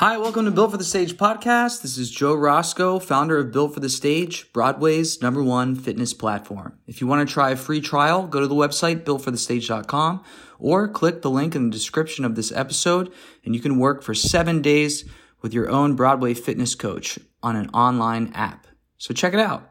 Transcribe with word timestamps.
Hi, 0.00 0.16
welcome 0.16 0.46
to 0.46 0.50
Built 0.50 0.70
for 0.70 0.78
the 0.78 0.82
Stage 0.84 1.18
podcast. 1.18 1.82
This 1.82 1.98
is 1.98 2.10
Joe 2.10 2.32
Roscoe, 2.32 2.98
founder 2.98 3.36
of 3.36 3.52
Built 3.52 3.74
for 3.74 3.80
the 3.80 3.90
Stage, 3.90 4.50
Broadway's 4.50 5.20
number 5.20 5.42
one 5.42 5.74
fitness 5.74 6.14
platform. 6.14 6.78
If 6.86 7.02
you 7.02 7.06
want 7.06 7.28
to 7.28 7.30
try 7.30 7.50
a 7.50 7.56
free 7.56 7.82
trial, 7.82 8.26
go 8.26 8.40
to 8.40 8.46
the 8.46 8.54
website 8.54 9.04
builtforthestage.com 9.04 10.24
or 10.58 10.88
click 10.88 11.20
the 11.20 11.28
link 11.28 11.54
in 11.54 11.64
the 11.64 11.70
description 11.70 12.24
of 12.24 12.34
this 12.34 12.50
episode 12.50 13.12
and 13.44 13.54
you 13.54 13.60
can 13.60 13.78
work 13.78 14.02
for 14.02 14.14
seven 14.14 14.62
days 14.62 15.04
with 15.42 15.52
your 15.52 15.68
own 15.68 15.96
Broadway 15.96 16.32
fitness 16.32 16.74
coach 16.74 17.18
on 17.42 17.54
an 17.54 17.68
online 17.74 18.32
app. 18.32 18.68
So 18.96 19.12
check 19.12 19.34
it 19.34 19.38
out. 19.38 19.70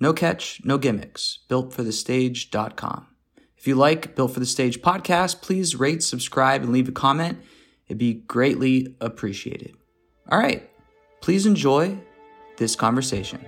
No 0.00 0.14
catch, 0.14 0.62
no 0.64 0.78
gimmicks. 0.78 1.40
Builtforthestage.com. 1.50 3.08
If 3.58 3.66
you 3.66 3.74
like 3.74 4.16
Built 4.16 4.32
for 4.32 4.40
the 4.40 4.46
Stage 4.46 4.80
podcast, 4.80 5.42
please 5.42 5.76
rate, 5.76 6.02
subscribe, 6.02 6.62
and 6.62 6.72
leave 6.72 6.88
a 6.88 6.92
comment. 6.92 7.40
It'd 7.88 7.98
be 7.98 8.14
greatly 8.14 8.94
appreciated. 9.00 9.76
All 10.30 10.38
right, 10.38 10.68
please 11.20 11.46
enjoy 11.46 11.98
this 12.56 12.74
conversation. 12.74 13.44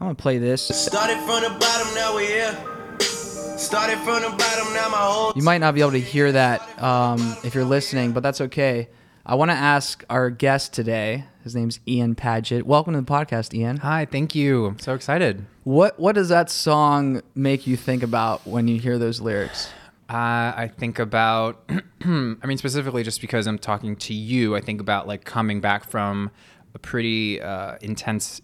I'm 0.00 0.06
gonna 0.06 0.14
play 0.14 0.38
this. 0.38 0.62
Started 0.62 1.18
from 1.18 1.42
the 1.42 1.50
bottom, 1.58 1.94
now 1.94 2.16
we 2.16 2.26
here. 2.26 2.56
Started 3.00 3.98
from 3.98 4.22
the 4.22 4.30
bottom, 4.30 4.72
now 4.72 4.88
my 4.88 4.96
whole 4.98 5.32
You 5.34 5.42
might 5.42 5.58
not 5.58 5.74
be 5.74 5.80
able 5.80 5.90
to 5.90 6.00
hear 6.00 6.32
that 6.32 6.82
um, 6.82 7.36
if 7.44 7.54
you're 7.54 7.64
listening, 7.64 8.12
but 8.12 8.22
that's 8.22 8.40
okay. 8.42 8.88
I 9.30 9.34
want 9.34 9.50
to 9.50 9.56
ask 9.56 10.02
our 10.08 10.30
guest 10.30 10.72
today. 10.72 11.26
His 11.44 11.54
name's 11.54 11.80
Ian 11.86 12.14
Paget. 12.14 12.64
Welcome 12.64 12.94
to 12.94 13.02
the 13.02 13.06
podcast, 13.06 13.52
Ian. 13.52 13.76
Hi, 13.76 14.06
thank 14.06 14.34
you. 14.34 14.64
I'm 14.64 14.78
so 14.78 14.94
excited. 14.94 15.44
What 15.64 16.00
What 16.00 16.14
does 16.14 16.30
that 16.30 16.48
song 16.48 17.20
make 17.34 17.66
you 17.66 17.76
think 17.76 18.02
about 18.02 18.46
when 18.46 18.68
you 18.68 18.80
hear 18.80 18.96
those 18.96 19.20
lyrics? 19.20 19.68
Uh, 20.08 20.56
I 20.56 20.72
think 20.74 20.98
about, 20.98 21.62
I 22.00 22.38
mean, 22.46 22.56
specifically 22.56 23.02
just 23.02 23.20
because 23.20 23.46
I'm 23.46 23.58
talking 23.58 23.96
to 23.96 24.14
you, 24.14 24.56
I 24.56 24.62
think 24.62 24.80
about 24.80 25.06
like 25.06 25.26
coming 25.26 25.60
back 25.60 25.84
from 25.84 26.30
a 26.74 26.78
pretty 26.78 27.42
uh, 27.42 27.76
intense 27.82 28.40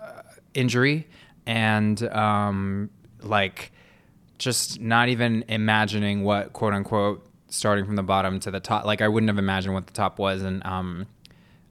uh, 0.00 0.22
injury 0.54 1.06
and 1.46 2.02
um, 2.12 2.90
like 3.22 3.70
just 4.38 4.80
not 4.80 5.08
even 5.08 5.44
imagining 5.46 6.24
what 6.24 6.52
quote 6.52 6.74
unquote 6.74 7.22
starting 7.56 7.84
from 7.86 7.96
the 7.96 8.02
bottom 8.02 8.38
to 8.40 8.50
the 8.50 8.60
top. 8.60 8.84
Like 8.84 9.00
I 9.02 9.08
wouldn't 9.08 9.28
have 9.28 9.38
imagined 9.38 9.74
what 9.74 9.86
the 9.86 9.92
top 9.92 10.18
was, 10.18 10.42
and 10.42 10.64
um, 10.66 11.06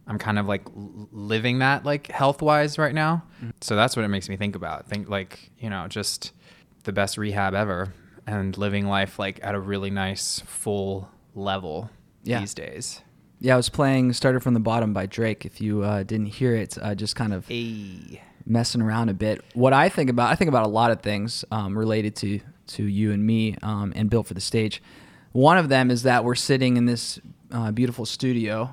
I'm 0.07 0.17
kind 0.17 0.37
of 0.39 0.47
like 0.47 0.63
living 0.75 1.59
that 1.59 1.85
like 1.85 2.07
health 2.07 2.41
wise 2.41 2.77
right 2.77 2.93
now. 2.93 3.23
So 3.61 3.75
that's 3.75 3.95
what 3.95 4.03
it 4.05 4.09
makes 4.09 4.29
me 4.29 4.37
think 4.37 4.55
about. 4.55 4.87
Think 4.87 5.09
like 5.09 5.51
you 5.59 5.69
know 5.69 5.87
just 5.87 6.31
the 6.83 6.91
best 6.93 7.17
rehab 7.17 7.53
ever 7.55 7.93
and 8.27 8.57
living 8.57 8.87
life 8.87 9.17
like 9.19 9.39
at 9.43 9.55
a 9.55 9.59
really 9.59 9.89
nice 9.89 10.41
full 10.45 11.09
level 11.35 11.89
Yeah. 12.23 12.39
these 12.39 12.53
days. 12.53 13.01
Yeah, 13.39 13.53
I 13.53 13.57
was 13.57 13.69
playing 13.69 14.13
"Started 14.13 14.41
from 14.41 14.53
the 14.53 14.59
Bottom" 14.59 14.93
by 14.93 15.05
Drake. 15.05 15.45
If 15.45 15.59
you 15.61 15.83
uh, 15.83 16.03
didn't 16.03 16.27
hear 16.27 16.55
it, 16.55 16.77
uh, 16.81 16.95
just 16.95 17.15
kind 17.15 17.33
of 17.33 17.47
Hey. 17.47 18.21
messing 18.45 18.81
around 18.81 19.09
a 19.09 19.13
bit. 19.13 19.43
What 19.53 19.73
I 19.73 19.89
think 19.89 20.09
about, 20.09 20.31
I 20.31 20.35
think 20.35 20.47
about 20.49 20.65
a 20.65 20.69
lot 20.69 20.89
of 20.91 21.01
things 21.01 21.43
um, 21.51 21.77
related 21.77 22.15
to 22.17 22.39
to 22.67 22.83
you 22.83 23.11
and 23.11 23.23
me, 23.23 23.55
um, 23.61 23.93
and 23.95 24.09
built 24.09 24.25
for 24.25 24.33
the 24.33 24.41
stage. 24.41 24.81
One 25.35 25.57
of 25.57 25.67
them 25.67 25.91
is 25.91 26.03
that 26.03 26.23
we're 26.23 26.35
sitting 26.35 26.77
in 26.77 26.85
this 26.85 27.19
uh, 27.51 27.71
beautiful 27.71 28.05
studio 28.05 28.69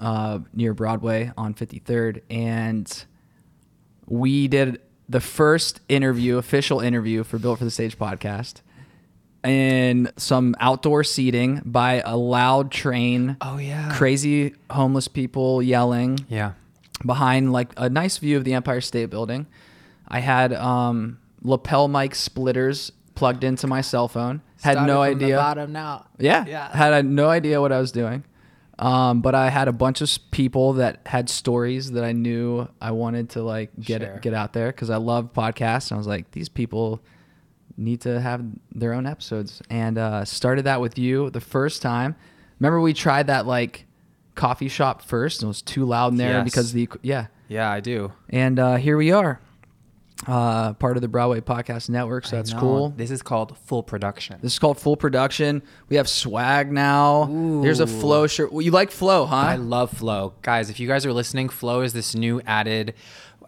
uh, 0.00 0.40
near 0.52 0.74
Broadway 0.74 1.30
on 1.36 1.54
53rd, 1.54 2.22
and 2.28 3.04
we 4.06 4.48
did 4.48 4.80
the 5.08 5.20
first 5.20 5.78
interview, 5.88 6.38
official 6.38 6.80
interview 6.80 7.22
for 7.22 7.38
Built 7.38 7.60
for 7.60 7.64
the 7.64 7.70
Stage 7.70 7.96
podcast. 7.96 8.62
In 9.44 10.10
some 10.16 10.56
outdoor 10.58 11.04
seating 11.04 11.62
by 11.64 12.02
a 12.04 12.16
loud 12.16 12.72
train. 12.72 13.36
Oh, 13.40 13.58
yeah. 13.58 13.92
Crazy 13.94 14.54
homeless 14.70 15.06
people 15.06 15.62
yelling 15.62 16.18
Yeah. 16.28 16.52
behind 17.06 17.52
like 17.52 17.72
a 17.76 17.88
nice 17.88 18.18
view 18.18 18.36
of 18.36 18.42
the 18.42 18.54
Empire 18.54 18.80
State 18.80 19.06
Building. 19.10 19.46
I 20.08 20.18
had 20.18 20.52
um, 20.52 21.18
lapel 21.42 21.86
mic 21.86 22.16
splitters 22.16 22.90
plugged 23.14 23.44
into 23.44 23.68
my 23.68 23.80
cell 23.82 24.08
phone. 24.08 24.42
Had 24.62 24.86
no 24.86 25.02
idea. 25.02 25.36
bottom 25.36 25.72
now. 25.72 26.06
Yeah, 26.18 26.44
Yeah. 26.46 26.74
Had 26.76 26.92
uh, 26.92 27.02
no 27.02 27.28
idea 27.28 27.60
what 27.60 27.72
I 27.72 27.78
was 27.80 27.92
doing. 27.92 28.24
Um, 28.78 29.20
but 29.20 29.34
I 29.34 29.48
had 29.50 29.68
a 29.68 29.72
bunch 29.72 30.00
of 30.00 30.10
people 30.30 30.72
that 30.74 31.00
had 31.06 31.28
stories 31.28 31.92
that 31.92 32.04
I 32.04 32.12
knew 32.12 32.66
I 32.80 32.90
wanted 32.92 33.30
to 33.30 33.42
like 33.42 33.70
get 33.78 34.00
Share. 34.02 34.18
get 34.22 34.34
out 34.34 34.52
there 34.54 34.68
because 34.72 34.90
I 34.90 34.96
love 34.96 35.32
podcasts. 35.32 35.90
And 35.90 35.96
I 35.96 35.98
was 35.98 36.06
like, 36.06 36.30
these 36.32 36.48
people 36.48 37.00
need 37.76 38.00
to 38.02 38.20
have 38.20 38.44
their 38.74 38.92
own 38.92 39.06
episodes, 39.06 39.62
and 39.70 39.96
uh, 39.98 40.24
started 40.24 40.64
that 40.64 40.80
with 40.80 40.98
you 40.98 41.30
the 41.30 41.40
first 41.40 41.80
time. 41.82 42.14
Remember 42.58 42.80
we 42.80 42.92
tried 42.92 43.28
that 43.28 43.46
like 43.46 43.86
coffee 44.34 44.68
shop 44.68 45.02
first, 45.02 45.42
and 45.42 45.46
it 45.46 45.48
was 45.48 45.62
too 45.62 45.84
loud 45.84 46.12
in 46.12 46.18
there 46.18 46.32
Yes. 46.38 46.44
because 46.44 46.72
the 46.72 46.88
yeah. 47.02 47.26
Yeah, 47.48 47.70
I 47.70 47.80
do. 47.80 48.12
And 48.30 48.58
uh, 48.58 48.76
here 48.76 48.96
we 48.96 49.12
are, 49.12 49.40
uh, 50.26 50.74
part 50.74 50.96
of 50.96 51.00
the 51.02 51.08
Broadway 51.08 51.40
Podcast 51.40 51.88
Network. 51.88 52.26
So 52.26 52.36
that's 52.36 52.52
cool. 52.52 52.90
This 52.90 53.10
is 53.10 53.22
called 53.22 53.56
full 53.58 53.82
production. 53.82 54.38
This 54.42 54.52
is 54.52 54.58
called 54.58 54.78
full 54.78 54.96
production. 54.96 55.62
We 55.88 55.96
have 55.96 56.08
swag 56.08 56.70
now. 56.70 57.26
There's 57.62 57.80
a 57.80 57.86
flow 57.86 58.26
shirt. 58.26 58.52
Well, 58.52 58.62
you 58.62 58.70
like 58.70 58.90
flow, 58.90 59.26
huh? 59.26 59.36
I 59.36 59.56
love 59.56 59.90
Flow, 59.90 60.34
guys. 60.42 60.70
If 60.70 60.80
you 60.80 60.88
guys 60.88 61.04
are 61.06 61.12
listening, 61.12 61.48
Flow 61.48 61.82
is 61.82 61.92
this 61.92 62.14
new 62.14 62.40
added, 62.46 62.94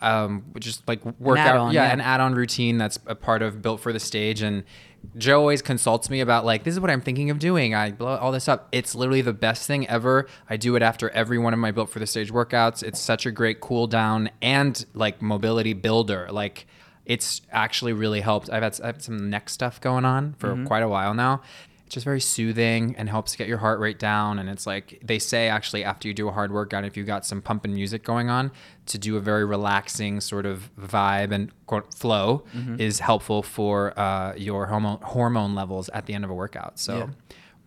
um, 0.01 0.45
just 0.59 0.87
like 0.87 1.05
workout, 1.19 1.73
yeah, 1.73 1.87
yeah. 1.87 1.93
an 1.93 2.01
add-on 2.01 2.35
routine 2.35 2.79
that's 2.79 2.99
a 3.07 3.15
part 3.15 3.43
of 3.43 3.63
Built 3.63 3.81
for 3.81 3.93
the 3.93 4.01
Stage. 4.01 4.43
And 4.43 4.65
Joe 5.17 5.41
always 5.41 5.63
consults 5.63 6.11
me 6.11 6.21
about 6.21 6.45
like, 6.45 6.65
this 6.65 6.75
is 6.75 6.81
what 6.81 6.91
I'm 6.91 7.01
thinking 7.01 7.31
of 7.31 7.39
doing. 7.39 7.75
I 7.75 7.91
blow 7.93 8.17
all 8.17 8.33
this 8.33 8.49
up. 8.49 8.69
It's 8.73 8.95
literally 8.95 9.23
the 9.23 9.33
best 9.33 9.67
thing 9.67 9.87
ever. 9.89 10.27
I 10.49 10.57
do 10.57 10.77
it 10.77 10.83
after 10.83 11.11
every 11.11 11.39
one 11.39 11.53
of 11.53 11.59
my 11.59 11.71
Built 11.71 11.91
for 11.91 11.99
the 11.99 12.07
Stage 12.07 12.33
workouts. 12.33 12.83
It's 12.83 13.01
such 13.01 13.27
a 13.27 13.31
great 13.31 13.61
cool 13.61 13.87
down 13.87 14.31
and 14.43 14.85
like 14.95 15.21
mobility 15.23 15.73
builder. 15.73 16.29
Like. 16.31 16.67
It's 17.07 17.43
actually 17.53 17.93
really 17.93 18.23
helped. 18.23 18.49
I've 18.49 18.63
had, 18.63 18.81
I've 18.81 18.95
had 18.95 19.03
some 19.03 19.29
neck 19.29 19.51
stuff 19.51 19.79
going 19.79 20.07
on 20.07 20.33
for 20.39 20.49
Mm-hmm. 20.55 20.65
quite 20.65 20.83
a 20.83 20.89
while 20.89 21.13
now. 21.13 21.43
It's 21.87 21.95
just 21.95 22.05
very 22.05 22.21
soothing 22.21 22.95
and 22.97 23.09
helps 23.11 23.37
get 23.37 23.47
your 23.47 23.59
heart 23.59 23.79
rate 23.79 23.99
down. 23.99 24.39
And 24.39 24.49
it's 24.49 24.67
like 24.67 25.01
they 25.05 25.19
say 25.19 25.49
actually 25.49 25.85
after 25.85 26.09
you 26.09 26.15
do 26.15 26.29
a 26.29 26.33
hard 26.33 26.51
workout, 26.53 26.85
if 26.85 26.97
you 26.97 27.05
got 27.05 27.27
some 27.27 27.43
pumping 27.43 27.75
music 27.75 28.05
going 28.05 28.31
on, 28.31 28.51
to 28.87 28.99
do 28.99 29.17
a 29.17 29.21
very 29.21 29.45
relaxing 29.45 30.21
sort 30.21 30.47
of 30.47 30.71
vibe 30.81 31.31
and 31.33 31.51
flow 31.95 32.45
Mm-hmm. 32.55 32.81
is 32.81 33.01
helpful 33.01 33.43
for 33.43 33.99
uh, 33.99 34.35
your 34.37 34.67
hormone 34.67 34.99
hormone 35.03 35.55
levels 35.55 35.89
at 35.91 36.07
the 36.07 36.15
end 36.15 36.25
of 36.25 36.31
a 36.31 36.35
workout. 36.35 36.79
So 36.79 36.97
Yeah. 36.97 37.07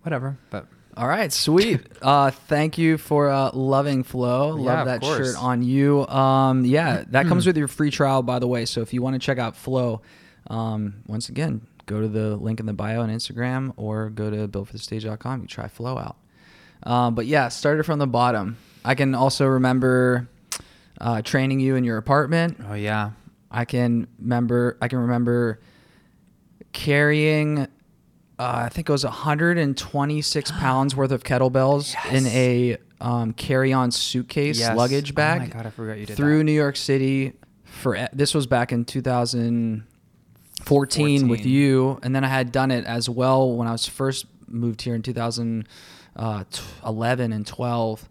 whatever, 0.02 0.38
but 0.50 0.66
All 0.96 1.08
right, 1.08 1.32
sweet. 1.32 1.82
uh, 2.02 2.32
thank 2.32 2.80
you 2.80 2.98
for 2.98 3.30
uh, 3.30 3.52
loving 3.54 4.04
Flow. 4.04 4.50
Love 4.56 4.80
of 4.80 4.86
that 4.88 5.02
course. 5.02 5.34
shirt 5.34 5.38
on 5.44 5.62
you. 5.62 6.08
Um, 6.08 6.66
yeah, 6.66 7.04
that 7.10 7.28
comes 7.28 7.46
with 7.46 7.56
your 7.56 7.68
free 7.68 7.92
trial, 7.92 8.24
by 8.24 8.40
the 8.40 8.48
way. 8.48 8.66
So 8.66 8.82
if 8.82 8.94
you 8.94 9.04
want 9.04 9.14
to 9.14 9.20
check 9.20 9.38
out 9.38 9.56
Flow, 9.56 10.02
um, 10.50 11.04
once 11.06 11.30
again, 11.30 11.62
go 11.88 12.02
to 12.02 12.08
the 12.08 12.36
link 12.36 12.60
in 12.60 12.68
the 12.68 12.74
bio 12.74 13.02
on 13.02 13.10
Instagram 13.10 13.74
or 13.76 14.12
go 14.12 14.30
to 14.30 14.48
buildforthestage.com. 14.48 15.42
You 15.42 15.48
try 15.48 15.68
flow 15.68 15.98
out. 15.98 16.18
Uh, 16.84 17.10
but 17.10 17.26
yeah, 17.26 17.48
started 17.48 17.86
from 17.86 17.98
the 17.98 18.06
bottom. 18.06 18.58
I 18.86 18.94
can 18.94 19.16
also 19.16 19.48
remember 19.48 20.30
uh, 21.02 21.24
training 21.24 21.60
you 21.60 21.76
in 21.76 21.84
your 21.84 21.98
apartment. 21.98 22.60
Oh 22.70 22.76
yeah. 22.76 23.12
I 23.50 23.66
can 23.66 24.08
remember. 24.20 24.78
I 24.82 24.88
can 24.88 25.00
remember 25.00 25.60
carrying. 26.74 27.60
Uh, 28.40 28.66
I 28.66 28.70
think 28.70 28.88
it 28.88 28.92
was 28.92 29.04
126 29.04 30.52
pounds 30.60 30.96
worth 30.96 31.12
of 31.12 31.24
kettlebells 31.24 31.94
yes. 31.94 32.14
in 32.14 32.28
a 32.28 32.78
um, 33.02 33.34
carry-on 33.34 33.92
suitcase 33.92 34.60
yes. 34.60 34.78
luggage 34.78 35.16
bag. 35.16 35.42
Oh 35.42 35.44
my 35.46 35.50
god, 35.50 35.66
I 35.66 35.70
forgot 35.70 35.98
you 35.98 36.06
did 36.06 36.18
through 36.18 36.40
that. 36.40 36.44
New 36.44 36.52
York 36.52 36.76
City 36.76 37.34
for 37.64 38.08
this 38.14 38.34
was 38.34 38.46
back 38.46 38.72
in 38.72 38.86
2000. 38.86 39.86
14, 40.68 41.20
14, 41.22 41.28
with 41.30 41.46
you, 41.46 42.00
and 42.04 42.16
then 42.16 42.24
I 42.24 42.28
had 42.28 42.52
done 42.52 42.72
it 42.72 42.86
as 42.86 43.10
well 43.10 43.56
when 43.56 43.68
I 43.68 43.72
was 43.72 43.86
first 43.86 44.26
moved 44.48 44.82
here 44.82 44.96
in 44.96 45.02
2011 45.02 45.68
uh, 46.18 47.36
and 47.36 47.48
12. 47.48 48.10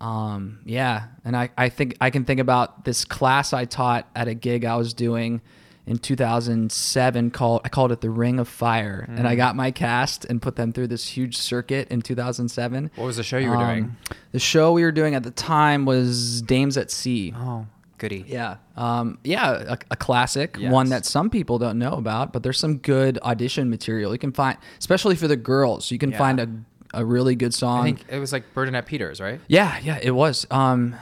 Um, 0.00 0.58
yeah, 0.64 1.06
and 1.24 1.36
I, 1.36 1.50
I 1.56 1.68
think 1.68 1.96
I 2.00 2.10
can 2.10 2.24
think 2.24 2.40
about 2.40 2.84
this 2.84 3.04
class 3.04 3.52
I 3.52 3.64
taught 3.64 4.08
at 4.14 4.28
a 4.28 4.34
gig 4.34 4.64
I 4.64 4.76
was 4.76 4.92
doing 4.92 5.40
in 5.86 5.98
2007 5.98 7.30
called 7.30 7.60
I 7.64 7.68
called 7.68 7.92
it 7.92 8.00
the 8.00 8.10
Ring 8.10 8.38
of 8.38 8.48
Fire, 8.48 9.06
mm. 9.08 9.18
and 9.18 9.28
I 9.28 9.34
mm. 9.34 9.38
got 9.38 9.56
my 9.56 9.70
cast 9.70 10.24
and 10.24 10.40
put 10.42 10.56
them 10.56 10.72
through 10.72 10.88
this 10.88 11.08
huge 11.08 11.36
circuit 11.36 11.88
in 11.88 12.02
2007. 12.02 12.90
What 12.94 13.04
was 13.04 13.16
the 13.16 13.22
show 13.22 13.38
you 13.38 13.50
were 13.50 13.56
um, 13.56 13.66
doing? 13.66 13.96
The 14.32 14.38
show 14.38 14.72
we 14.72 14.82
were 14.82 14.92
doing 14.92 15.14
at 15.14 15.22
the 15.22 15.30
time 15.30 15.84
was 15.84 16.42
Dames 16.42 16.76
at 16.76 16.90
Sea. 16.90 17.32
Oh, 17.36 17.66
goody. 17.98 18.24
Yeah. 18.26 18.56
Um, 18.76 19.18
yeah, 19.24 19.74
a, 19.74 19.78
a 19.92 19.96
classic, 19.96 20.56
Yes. 20.58 20.72
one 20.72 20.88
that 20.90 21.04
some 21.06 21.30
people 21.30 21.58
don't 21.58 21.78
know 21.78 21.92
about, 21.92 22.32
but 22.32 22.42
there's 22.42 22.58
some 22.58 22.78
good 22.78 23.18
audition 23.22 23.70
material. 23.70 24.12
You 24.12 24.18
can 24.18 24.32
find, 24.32 24.58
especially 24.78 25.16
for 25.16 25.28
the 25.28 25.36
girls, 25.36 25.90
you 25.90 25.98
can 25.98 26.10
Yeah. 26.10 26.18
find 26.18 26.40
a, 26.40 26.48
a 26.92 27.04
really 27.04 27.34
good 27.36 27.54
song. 27.54 27.80
I 27.80 27.84
think 27.84 28.04
it 28.08 28.18
was 28.18 28.32
like 28.32 28.52
Bernadette 28.54 28.86
Peters, 28.86 29.20
right? 29.20 29.40
yeah, 29.48 29.78
yeah, 29.82 29.98
it 30.02 30.12
was. 30.12 30.46
Um, 30.50 30.94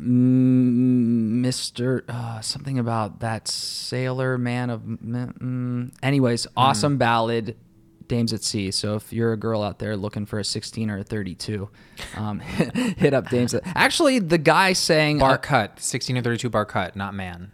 mm, 0.00 1.40
Mr. 1.44 2.02
Uh, 2.08 2.40
something 2.40 2.78
about 2.78 3.20
that 3.20 3.48
sailor 3.48 4.38
man 4.38 4.70
of. 4.70 4.80
Mm, 4.82 5.92
anyways, 6.02 6.46
awesome 6.56 6.98
ballad, 6.98 7.56
Dames 8.08 8.32
at 8.32 8.42
Sea. 8.42 8.70
So 8.70 8.94
if 8.96 9.12
you're 9.12 9.32
a 9.32 9.36
girl 9.36 9.62
out 9.62 9.78
there 9.78 9.96
looking 9.96 10.26
for 10.26 10.38
a 10.38 10.44
16 10.44 10.90
or 10.90 10.98
a 10.98 11.02
32, 11.04 11.68
um, 12.16 12.38
hit 12.98 13.14
up 13.14 13.28
Dames. 13.30 13.54
At, 13.54 13.62
actually, 13.66 14.18
the 14.18 14.38
guy 14.38 14.72
sang 14.72 15.18
Bar 15.18 15.32
uh, 15.32 15.36
cut, 15.38 15.80
sixteen 15.80 16.16
or 16.18 16.22
thirty-two 16.22 16.50
bar 16.50 16.64
cut, 16.64 16.96
not 16.96 17.14
man. 17.14 17.52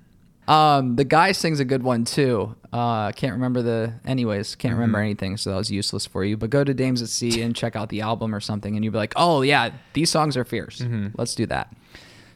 Um, 0.49 0.97
the 0.97 1.05
guy 1.05 1.33
sings 1.33 1.61
a 1.61 1.65
good 1.65 1.83
one 1.85 2.05
too. 2.05 2.57
Uh, 2.73 3.13
can't 3.13 3.33
remember 3.35 3.63
the. 3.63 3.95
Anyways, 4.05 4.57
can't 4.57 4.75
remember 4.75 4.99
Mm-hmm. 4.99 5.05
anything, 5.05 5.37
so 5.37 5.51
that 5.51 5.57
was 5.57 5.71
useless 5.71 6.05
for 6.05 6.25
you. 6.25 6.37
But 6.37 6.51
go 6.51 6.65
to 6.65 6.75
Dames 6.75 7.01
at 7.01 7.09
Sea 7.11 7.43
and 7.43 7.55
check 7.55 7.77
out 7.77 7.91
the 7.91 8.01
album 8.01 8.35
or 8.35 8.41
something, 8.41 8.75
and 8.75 8.85
you'll 8.85 8.93
be 8.93 8.99
like, 8.99 9.13
"Oh 9.17 9.43
yeah, 9.43 9.71
these 9.93 10.11
songs 10.11 10.37
are 10.37 10.45
fierce. 10.45 10.81
Mm-hmm. 10.81 11.09
Let's 11.17 11.35
do 11.37 11.47
that." 11.47 11.73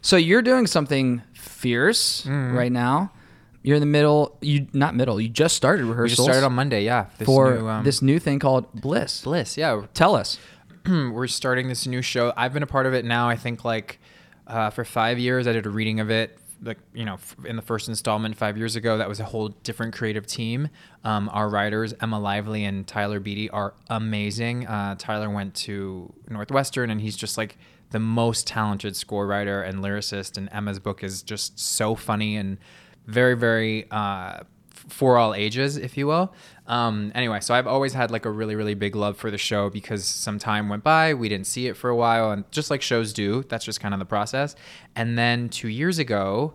So 0.02 0.16
you're 0.16 0.42
doing 0.42 0.66
something 0.68 1.22
fierce 1.34 2.22
Mm-hmm. 2.22 2.56
right 2.56 2.70
now. 2.72 3.10
You're 3.66 3.74
in 3.74 3.80
the 3.80 3.86
middle. 3.86 4.38
You 4.40 4.68
not 4.72 4.94
middle. 4.94 5.20
You 5.20 5.28
just 5.28 5.56
started 5.56 5.86
We 5.86 5.90
rehearsals 5.90 6.18
just 6.18 6.22
started 6.24 6.46
on 6.46 6.52
Monday, 6.52 6.84
yeah. 6.84 7.06
This 7.18 7.26
for 7.26 7.52
new, 7.52 7.68
um, 7.68 7.82
this 7.82 8.00
new 8.00 8.20
thing 8.20 8.38
called 8.38 8.72
Bliss. 8.72 9.22
Bliss, 9.22 9.56
yeah. 9.56 9.86
Tell 9.92 10.14
us. 10.14 10.38
we're 10.86 11.26
starting 11.26 11.66
this 11.66 11.84
new 11.84 12.00
show. 12.00 12.32
I've 12.36 12.52
been 12.52 12.62
a 12.62 12.68
part 12.68 12.86
of 12.86 12.94
it 12.94 13.04
now. 13.04 13.28
I 13.28 13.34
think 13.34 13.64
like 13.64 13.98
uh, 14.46 14.70
for 14.70 14.84
five 14.84 15.18
years. 15.18 15.48
I 15.48 15.52
did 15.52 15.66
a 15.66 15.70
reading 15.70 15.98
of 15.98 16.12
it. 16.12 16.38
Like 16.62 16.78
you 16.94 17.04
know, 17.04 17.18
in 17.44 17.56
the 17.56 17.62
first 17.62 17.88
installment 17.88 18.36
five 18.36 18.56
years 18.56 18.76
ago, 18.76 18.98
that 18.98 19.08
was 19.08 19.18
a 19.18 19.24
whole 19.24 19.48
different 19.48 19.96
creative 19.96 20.28
team. 20.28 20.68
Um, 21.02 21.28
our 21.32 21.48
writers 21.48 21.92
Emma 22.00 22.20
Lively 22.20 22.64
and 22.64 22.86
Tyler 22.86 23.18
Beattie 23.18 23.50
are 23.50 23.74
amazing. 23.90 24.68
Uh, 24.68 24.94
Tyler 24.96 25.28
went 25.28 25.56
to 25.56 26.14
Northwestern, 26.28 26.90
and 26.90 27.00
he's 27.00 27.16
just 27.16 27.36
like 27.36 27.58
the 27.90 27.98
most 27.98 28.46
talented 28.46 28.94
score 28.94 29.26
writer 29.26 29.60
and 29.60 29.80
lyricist. 29.80 30.36
And 30.36 30.48
Emma's 30.52 30.78
book 30.78 31.02
is 31.02 31.24
just 31.24 31.58
so 31.58 31.96
funny 31.96 32.36
and 32.36 32.58
very, 33.06 33.36
very 33.36 33.86
uh, 33.90 34.40
for 34.88 35.16
all 35.16 35.34
ages, 35.34 35.76
if 35.76 35.96
you 35.96 36.06
will. 36.06 36.32
Um, 36.66 37.12
anyway, 37.14 37.40
so 37.40 37.54
I've 37.54 37.66
always 37.66 37.92
had 37.92 38.10
like 38.10 38.24
a 38.24 38.30
really, 38.30 38.54
really 38.54 38.74
big 38.74 38.96
love 38.96 39.16
for 39.16 39.30
the 39.30 39.38
show 39.38 39.70
because 39.70 40.04
some 40.04 40.38
time 40.38 40.68
went 40.68 40.84
by, 40.84 41.14
we 41.14 41.28
didn't 41.28 41.46
see 41.46 41.66
it 41.66 41.76
for 41.76 41.90
a 41.90 41.96
while, 41.96 42.30
and 42.30 42.50
just 42.50 42.70
like 42.70 42.82
shows 42.82 43.12
do, 43.12 43.44
that's 43.48 43.64
just 43.64 43.80
kind 43.80 43.94
of 43.94 44.00
the 44.00 44.06
process. 44.06 44.56
And 44.94 45.18
then 45.18 45.48
two 45.48 45.68
years 45.68 45.98
ago, 45.98 46.54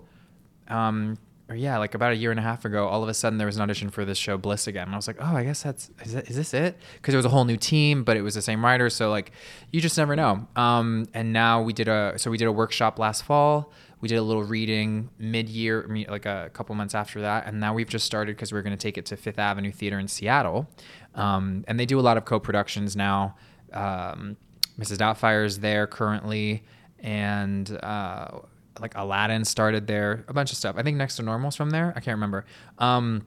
um, 0.68 1.18
or 1.50 1.56
yeah, 1.56 1.77
like 1.77 1.95
about 1.95 2.13
a 2.13 2.15
year 2.15 2.31
and 2.31 2.39
a 2.39 2.44
half 2.44 2.63
ago, 2.63 2.88
all 2.88 3.04
of 3.04 3.09
a 3.09 3.13
sudden 3.13 3.38
there 3.38 3.45
was 3.45 3.57
an 3.57 3.62
audition 3.62 3.89
for 3.89 4.06
this 4.06 4.18
show 4.18 4.38
Bliss 4.38 4.68
again, 4.68 4.86
and 4.86 4.94
I 4.94 4.95
was 4.95 5.07
like, 5.07 5.18
oh, 5.19 5.36
I 5.36 5.44
guess 5.44 5.63
that's 5.63 5.92
is, 6.04 6.13
this 6.13 6.54
it? 6.54 6.77
Because 6.95 7.13
it 7.13 7.18
was 7.18 7.25
a 7.25 7.30
whole 7.30 7.44
new 7.44 7.57
team, 7.57 8.06
but 8.06 8.15
it 8.15 8.21
was 8.21 8.36
the 8.36 8.42
same 8.42 8.63
writer, 8.63 8.89
so 8.89 9.09
like 9.09 9.33
you 9.71 9.81
just 9.81 9.97
never 9.97 10.15
know. 10.15 10.47
Um, 10.56 11.07
and 11.13 11.33
now 11.33 11.62
we 11.62 11.74
did 11.74 11.89
a 11.89 12.13
so 12.15 12.31
we 12.31 12.38
did 12.38 12.47
a 12.47 12.51
workshop 12.54 13.00
last 13.00 13.24
fall. 13.24 13.74
We 14.01 14.07
did 14.07 14.15
a 14.15 14.21
little 14.21 14.44
reading 14.44 15.09
mid-year, 15.19 16.06
like 16.09 16.25
a 16.25 16.50
couple 16.53 16.75
months 16.75 16.95
after 16.95 17.21
that, 17.21 17.45
and 17.48 17.59
now 17.59 17.74
we've 17.74 17.89
just 17.89 18.06
started 18.06 18.36
because 18.36 18.51
we're 18.51 18.63
going 18.63 18.75
to 18.75 18.81
take 18.81 18.98
it 18.98 19.06
to 19.07 19.15
Fifth 19.18 19.39
Avenue 19.39 19.71
Theater 19.71 20.00
in 20.00 20.07
Seattle, 20.07 20.68
um, 21.15 21.63
and 21.68 21.80
they 21.80 21.86
do 21.86 22.00
a 22.00 22.01
lot 22.01 22.18
of 22.18 22.25
co-productions 22.25 22.95
now. 22.95 23.36
Um, 23.71 24.38
Mrs. 24.80 24.98
Doubtfire 24.98 25.45
is 25.45 25.59
there 25.59 25.86
currently, 25.88 26.63
and 27.00 27.69
uh, 27.83 28.39
like 28.80 28.94
Aladdin 28.95 29.45
started 29.45 29.88
there, 29.88 30.25
a 30.27 30.33
bunch 30.33 30.51
of 30.51 30.57
stuff. 30.57 30.75
I 30.77 30.83
think 30.83 30.97
Next 30.97 31.18
to 31.18 31.21
Normal's 31.21 31.56
from 31.56 31.69
there. 31.69 31.94
I 31.95 32.00
can't 32.00 32.15
remember. 32.15 32.45
Um, 32.80 33.25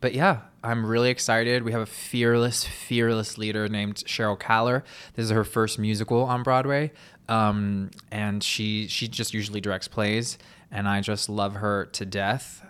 but 0.00 0.14
yeah, 0.14 0.40
I'm 0.62 0.84
really 0.84 1.10
excited. 1.10 1.62
We 1.62 1.72
have 1.72 1.80
a 1.80 1.86
fearless, 1.86 2.64
fearless 2.64 3.38
leader 3.38 3.68
named 3.68 3.96
Sheryl 3.96 4.38
Kaller. 4.38 4.82
This 5.14 5.24
is 5.24 5.30
her 5.30 5.44
first 5.44 5.78
musical 5.78 6.24
on 6.24 6.42
Broadway, 6.42 6.92
um, 7.28 7.90
and 8.10 8.42
she 8.42 8.88
she 8.88 9.08
just 9.08 9.34
usually 9.34 9.60
directs 9.60 9.88
plays, 9.88 10.38
and 10.70 10.88
I 10.88 11.00
just 11.00 11.28
love 11.28 11.54
her 11.54 11.86
to 11.86 12.04
death. 12.04 12.64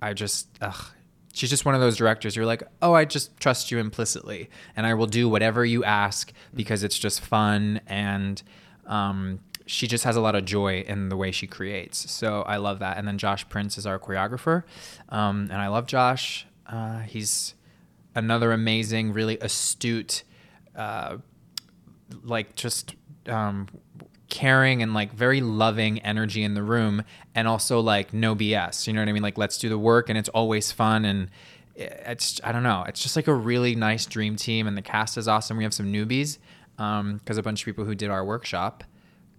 I 0.00 0.12
just 0.12 0.48
ugh. 0.60 0.92
She's 1.32 1.50
just 1.50 1.66
one 1.66 1.74
of 1.74 1.82
those 1.82 1.96
directors. 1.98 2.34
You're 2.34 2.46
like, 2.46 2.62
oh, 2.80 2.94
I 2.94 3.04
just 3.04 3.36
trust 3.38 3.70
you 3.70 3.78
implicitly, 3.78 4.48
and 4.74 4.86
I 4.86 4.94
will 4.94 5.06
do 5.06 5.28
whatever 5.28 5.64
you 5.64 5.84
ask 5.84 6.32
because 6.54 6.82
it's 6.82 6.98
just 6.98 7.20
fun 7.20 7.80
and 7.86 8.42
um, 8.86 9.40
she 9.66 9.86
just 9.86 10.04
has 10.04 10.16
a 10.16 10.20
lot 10.20 10.34
of 10.34 10.44
joy 10.44 10.80
in 10.86 11.08
the 11.08 11.16
way 11.16 11.32
she 11.32 11.46
creates. 11.46 12.10
So 12.10 12.42
I 12.42 12.56
love 12.56 12.78
that. 12.78 12.96
And 12.96 13.06
then 13.06 13.18
Josh 13.18 13.46
Prince 13.48 13.76
is 13.76 13.86
our 13.86 13.98
choreographer, 13.98 14.62
um, 15.10 15.48
and 15.50 15.60
I 15.60 15.68
love 15.68 15.86
Josh. 15.86 16.46
Uh, 16.68 17.00
he's 17.00 17.54
another 18.14 18.52
amazing, 18.52 19.12
really 19.12 19.38
astute, 19.38 20.24
uh, 20.74 21.18
like 22.22 22.54
just 22.54 22.94
um, 23.28 23.68
caring 24.28 24.82
and 24.82 24.94
like 24.94 25.12
very 25.12 25.40
loving 25.40 26.00
energy 26.00 26.42
in 26.42 26.54
the 26.54 26.62
room, 26.62 27.02
and 27.34 27.46
also 27.46 27.80
like 27.80 28.12
no 28.12 28.34
BS. 28.34 28.86
You 28.86 28.92
know 28.92 29.00
what 29.00 29.08
I 29.08 29.12
mean? 29.12 29.22
Like 29.22 29.38
let's 29.38 29.58
do 29.58 29.68
the 29.68 29.78
work, 29.78 30.08
and 30.08 30.18
it's 30.18 30.28
always 30.30 30.72
fun 30.72 31.04
and. 31.04 31.30
It's 31.78 32.40
I 32.42 32.52
don't 32.52 32.62
know. 32.62 32.86
It's 32.88 33.02
just 33.02 33.16
like 33.16 33.26
a 33.28 33.34
really 33.34 33.74
nice 33.74 34.06
dream 34.06 34.36
team, 34.36 34.66
and 34.66 34.78
the 34.78 34.80
cast 34.80 35.18
is 35.18 35.28
awesome. 35.28 35.58
We 35.58 35.64
have 35.64 35.74
some 35.74 35.92
newbies 35.92 36.38
because 36.76 37.36
a 37.36 37.42
bunch 37.42 37.60
of 37.60 37.66
people 37.66 37.84
who 37.84 37.94
did 37.94 38.08
our 38.08 38.24
workshop 38.24 38.82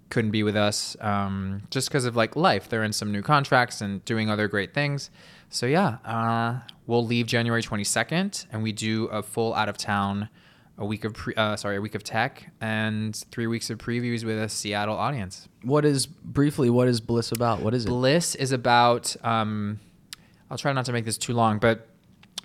couldn't 0.10 0.32
be 0.32 0.44
with 0.44 0.56
us 0.56 0.96
um, 1.02 1.64
just 1.70 1.90
because 1.90 2.06
of 2.06 2.16
like 2.16 2.36
life. 2.36 2.70
They're 2.70 2.84
in 2.84 2.94
some 2.94 3.12
new 3.12 3.22
contracts 3.22 3.82
and 3.82 4.04
doing 4.06 4.30
other 4.30 4.48
great 4.48 4.74
things. 4.74 5.10
So 5.50 5.66
yeah, 5.66 5.98
uh, 6.06 6.60
we'll 6.86 7.06
leave 7.06 7.26
January 7.26 7.62
22nd, 7.62 8.48
and 8.52 8.64
we 8.64 8.72
do 8.72 9.06
a 9.06 9.24
full 9.24 9.54
out 9.54 9.70
of 9.70 9.78
town, 9.78 10.30
a 10.78 10.86
week 10.86 11.06
of 11.06 11.14
pre- 11.14 11.36
uh, 11.36 11.56
sorry, 11.56 11.78
a 11.78 11.82
week 11.82 11.96
of 11.96 12.04
tech, 12.04 12.52
and 12.60 13.16
three 13.32 13.48
weeks 13.48 13.70
of 13.70 13.78
previews 13.78 14.24
with 14.24 14.38
a 14.38 14.50
Seattle 14.50 14.96
audience. 14.96 15.48
What 15.64 15.86
is 15.86 16.06
briefly? 16.06 16.70
What 16.70 16.88
is 16.88 17.00
Bliss 17.00 17.32
about? 17.32 17.62
What 17.62 17.74
is 17.74 17.86
it? 17.86 17.90
Bliss 17.90 18.36
is 18.36 18.52
about. 18.52 19.16
Um, 19.24 19.80
I'll 20.50 20.58
try 20.58 20.74
not 20.74 20.86
to 20.86 20.94
make 20.94 21.06
this 21.06 21.18
too 21.18 21.34
long, 21.34 21.60
but 21.60 21.88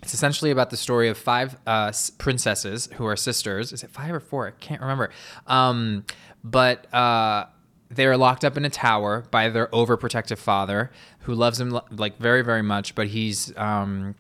it's 0.03 0.15
essentially 0.15 0.51
about 0.51 0.71
the 0.71 0.77
story 0.77 1.09
of 1.09 1.17
five 1.17 1.57
uh, 1.67 1.93
princesses 2.19 2.89
who 2.95 3.07
are 3.07 3.15
sisters. 3.17 3.73
Is 3.73 3.85
it 3.85 3.91
five 3.91 4.13
or 4.13 4.21
four? 4.21 4.49
I 4.49 4.51
can't 4.53 4.81
remember. 4.81 5.11
Um, 5.47 6.05
but 6.45 6.93
uh, 6.95 7.47
they're 7.91 8.17
locked 8.17 8.45
up 8.45 8.57
in 8.57 8.65
a 8.65 8.71
tower 8.71 9.25
by 9.31 9.49
their 9.49 9.67
overprotective 9.69 10.39
father, 10.39 10.91
who 11.21 11.35
loves 11.35 11.59
them 11.59 11.79
like 11.91 12.19
very, 12.19 12.43
very 12.43 12.63
much, 12.63 12.95
but 12.95 13.09
he's 13.09 13.57
um, 13.57 14.15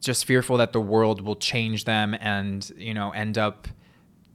just 0.00 0.24
fearful 0.24 0.56
that 0.56 0.72
the 0.72 0.80
world 0.80 1.20
will 1.20 1.36
change 1.36 1.84
them 1.84 2.14
and 2.20 2.70
you 2.76 2.94
know 2.94 3.10
end 3.10 3.36
up 3.36 3.68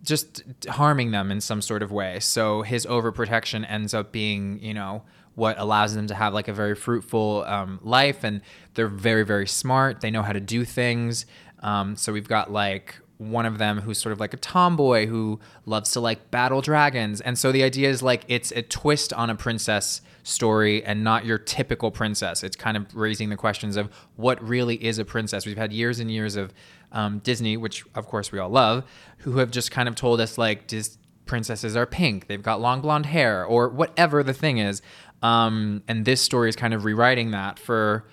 just 0.04 0.44
harming 0.68 1.12
them 1.12 1.32
in 1.32 1.40
some 1.42 1.62
sort 1.62 1.82
of 1.82 1.92
way. 1.92 2.20
So 2.20 2.62
his 2.62 2.86
overprotection 2.86 3.66
ends 3.70 3.94
up 3.94 4.12
being, 4.12 4.60
you 4.62 4.74
know, 4.74 5.04
what 5.36 5.58
allows 5.58 5.96
them 5.96 6.08
to 6.08 6.16
have 6.16 6.34
like 6.34 6.48
a 6.48 6.54
very 6.54 6.76
fruitful 6.76 7.44
um, 7.48 7.80
life, 7.82 8.24
and 8.24 8.42
they're 8.74 8.88
very, 8.88 9.24
very 9.24 9.48
smart. 9.48 10.02
They 10.02 10.12
know 10.12 10.22
how 10.22 10.34
to 10.34 10.42
do 10.42 10.66
things. 10.66 11.26
Um, 11.60 11.96
so 11.96 12.12
we've 12.12 12.28
got 12.28 12.52
like 12.52 13.00
one 13.18 13.46
of 13.46 13.58
them 13.58 13.82
who's 13.82 13.98
sort 13.98 14.12
of 14.12 14.20
like 14.20 14.34
a 14.34 14.38
tomboy 14.38 15.08
who 15.08 15.40
loves 15.66 15.92
to 15.92 16.00
like 16.00 16.32
battle 16.32 16.62
dragons, 16.62 17.22
and 17.22 17.38
so 17.38 17.52
the 17.52 17.64
idea 17.64 17.90
is 17.90 18.02
like 18.02 18.24
it's 18.28 18.52
a 18.52 18.62
twist 18.62 19.14
on 19.14 19.30
a 19.30 19.36
princess 19.36 20.02
story 20.24 20.84
and 20.84 21.04
not 21.04 21.26
your 21.26 21.38
typical 21.38 21.92
princess. 21.92 22.44
It's 22.44 22.56
kind 22.56 22.78
of 22.78 22.94
raising 22.96 23.30
the 23.30 23.36
questions 23.36 23.76
of 23.76 23.90
what 24.16 24.42
really 24.42 24.84
is 24.84 24.98
a 25.00 25.06
princess. 25.06 25.46
We've 25.46 25.58
had 25.58 25.74
years 25.74 26.00
and 26.00 26.10
years 26.10 26.36
of 26.36 26.54
um, 26.92 27.20
Disney, 27.20 27.58
which 27.58 27.86
of 27.96 28.08
course 28.08 28.32
we 28.32 28.40
all 28.40 28.50
love, 28.50 28.84
who 29.20 29.38
have 29.38 29.52
just 29.52 29.72
kind 29.72 29.90
of 29.90 29.96
told 29.96 30.22
us 30.22 30.38
like 30.38 30.68
Dis- 30.68 30.98
princesses 31.26 31.76
are 31.76 31.86
pink, 31.86 32.28
they've 32.28 32.44
got 32.44 32.62
long 32.62 32.82
blonde 32.82 33.06
hair, 33.08 33.46
or 33.46 33.70
whatever 33.70 34.24
the 34.24 34.34
thing 34.34 34.58
is. 34.58 34.82
Um, 35.22 35.84
and 35.88 36.06
this 36.06 36.22
story 36.22 36.50
is 36.50 36.56
kind 36.56 36.74
of 36.74 36.84
rewriting 36.84 37.32
that 37.32 37.58
for 37.58 38.06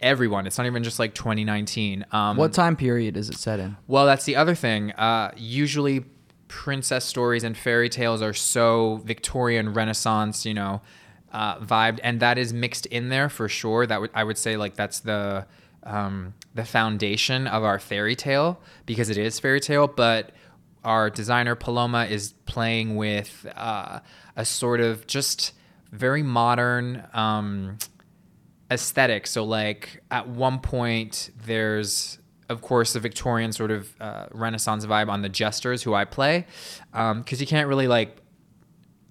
everyone. 0.00 0.46
It's 0.46 0.58
not 0.58 0.66
even 0.66 0.82
just 0.84 0.98
like 0.98 1.14
2019. 1.14 2.04
Um, 2.12 2.36
What 2.36 2.52
time 2.52 2.76
period 2.76 3.16
is 3.16 3.30
it 3.30 3.36
set 3.36 3.60
in? 3.60 3.76
well, 3.86 4.06
that's 4.06 4.24
the 4.24 4.36
other 4.36 4.54
thing. 4.54 4.92
Uh, 4.92 5.32
usually, 5.36 6.04
princess 6.48 7.04
stories 7.04 7.42
and 7.42 7.56
fairy 7.56 7.88
tales 7.88 8.22
are 8.22 8.32
so 8.32 9.00
Victorian 9.04 9.72
Renaissance, 9.72 10.46
you 10.46 10.54
know, 10.54 10.80
uh, 11.32 11.58
vibed, 11.58 11.98
and 12.02 12.20
that 12.20 12.38
is 12.38 12.52
mixed 12.52 12.86
in 12.86 13.08
there 13.08 13.28
for 13.28 13.48
sure. 13.48 13.86
That 13.86 14.00
would 14.00 14.10
I 14.14 14.24
would 14.24 14.38
say 14.38 14.56
like 14.56 14.74
that's 14.76 15.00
the 15.00 15.46
um, 15.82 16.34
the 16.54 16.64
foundation 16.64 17.46
of 17.46 17.62
our 17.64 17.78
fairy 17.78 18.16
tale 18.16 18.60
because 18.86 19.10
it 19.10 19.18
is 19.18 19.38
fairy 19.40 19.60
tale, 19.60 19.86
but 19.86 20.30
our 20.84 21.10
designer 21.10 21.54
Paloma 21.56 22.04
is 22.04 22.32
playing 22.46 22.96
with 22.96 23.46
uh, 23.56 24.00
a 24.36 24.44
sort 24.44 24.80
of 24.80 25.06
just 25.06 25.52
very 25.92 26.22
modern. 26.22 27.04
Um, 27.12 27.78
aesthetic. 28.70 29.26
So, 29.26 29.44
like, 29.44 30.02
at 30.10 30.28
one 30.28 30.58
point, 30.58 31.30
there's, 31.44 32.18
of 32.48 32.62
course, 32.62 32.92
the 32.92 33.00
Victorian 33.00 33.52
sort 33.52 33.70
of 33.70 33.94
uh, 34.00 34.26
Renaissance 34.32 34.86
vibe 34.86 35.08
on 35.08 35.22
the 35.22 35.28
jesters 35.28 35.82
who 35.82 35.94
I 35.94 36.04
play, 36.04 36.46
because 36.92 37.40
you 37.40 37.46
can't 37.46 37.68
really 37.68 37.88
like 37.88 38.18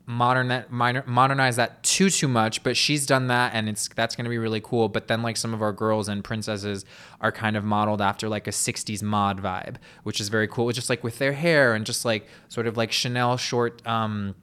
modern 0.08 0.50
that 0.50 0.72
minor, 0.72 1.04
modernize 1.08 1.56
that 1.56 1.82
too 1.82 2.10
too 2.10 2.28
much. 2.28 2.64
But 2.64 2.78
she's 2.78 3.06
done 3.06 3.28
that, 3.28 3.54
and 3.54 3.70
it's 3.70 3.88
that's 3.90 4.16
going 4.16 4.26
to 4.26 4.30
be 4.30 4.38
really 4.38 4.62
cool. 4.62 4.90
But 4.90 5.08
then, 5.08 5.22
like, 5.22 5.38
some 5.38 5.54
of 5.54 5.62
our 5.62 5.74
girls 5.74 6.08
and 6.08 6.24
princesses 6.24 6.86
are 7.22 7.32
kind 7.32 7.56
of 7.56 7.64
modeled 7.64 8.02
after 8.02 8.30
like 8.30 8.48
a 8.48 8.52
'60s 8.52 9.02
mod 9.02 9.42
vibe, 9.42 9.78
which 10.04 10.20
is 10.20 10.30
very 10.30 10.48
cool. 10.48 10.72
Just 10.72 10.90
like 10.90 11.04
with 11.04 11.18
their 11.18 11.34
hair 11.34 11.74
and 11.74 11.86
just 11.86 12.06
like 12.06 12.28
sort 12.50 12.68
of 12.68 12.78
like 12.78 12.92
Chanel 12.92 13.38
short. 13.38 13.86
Um, 13.88 14.36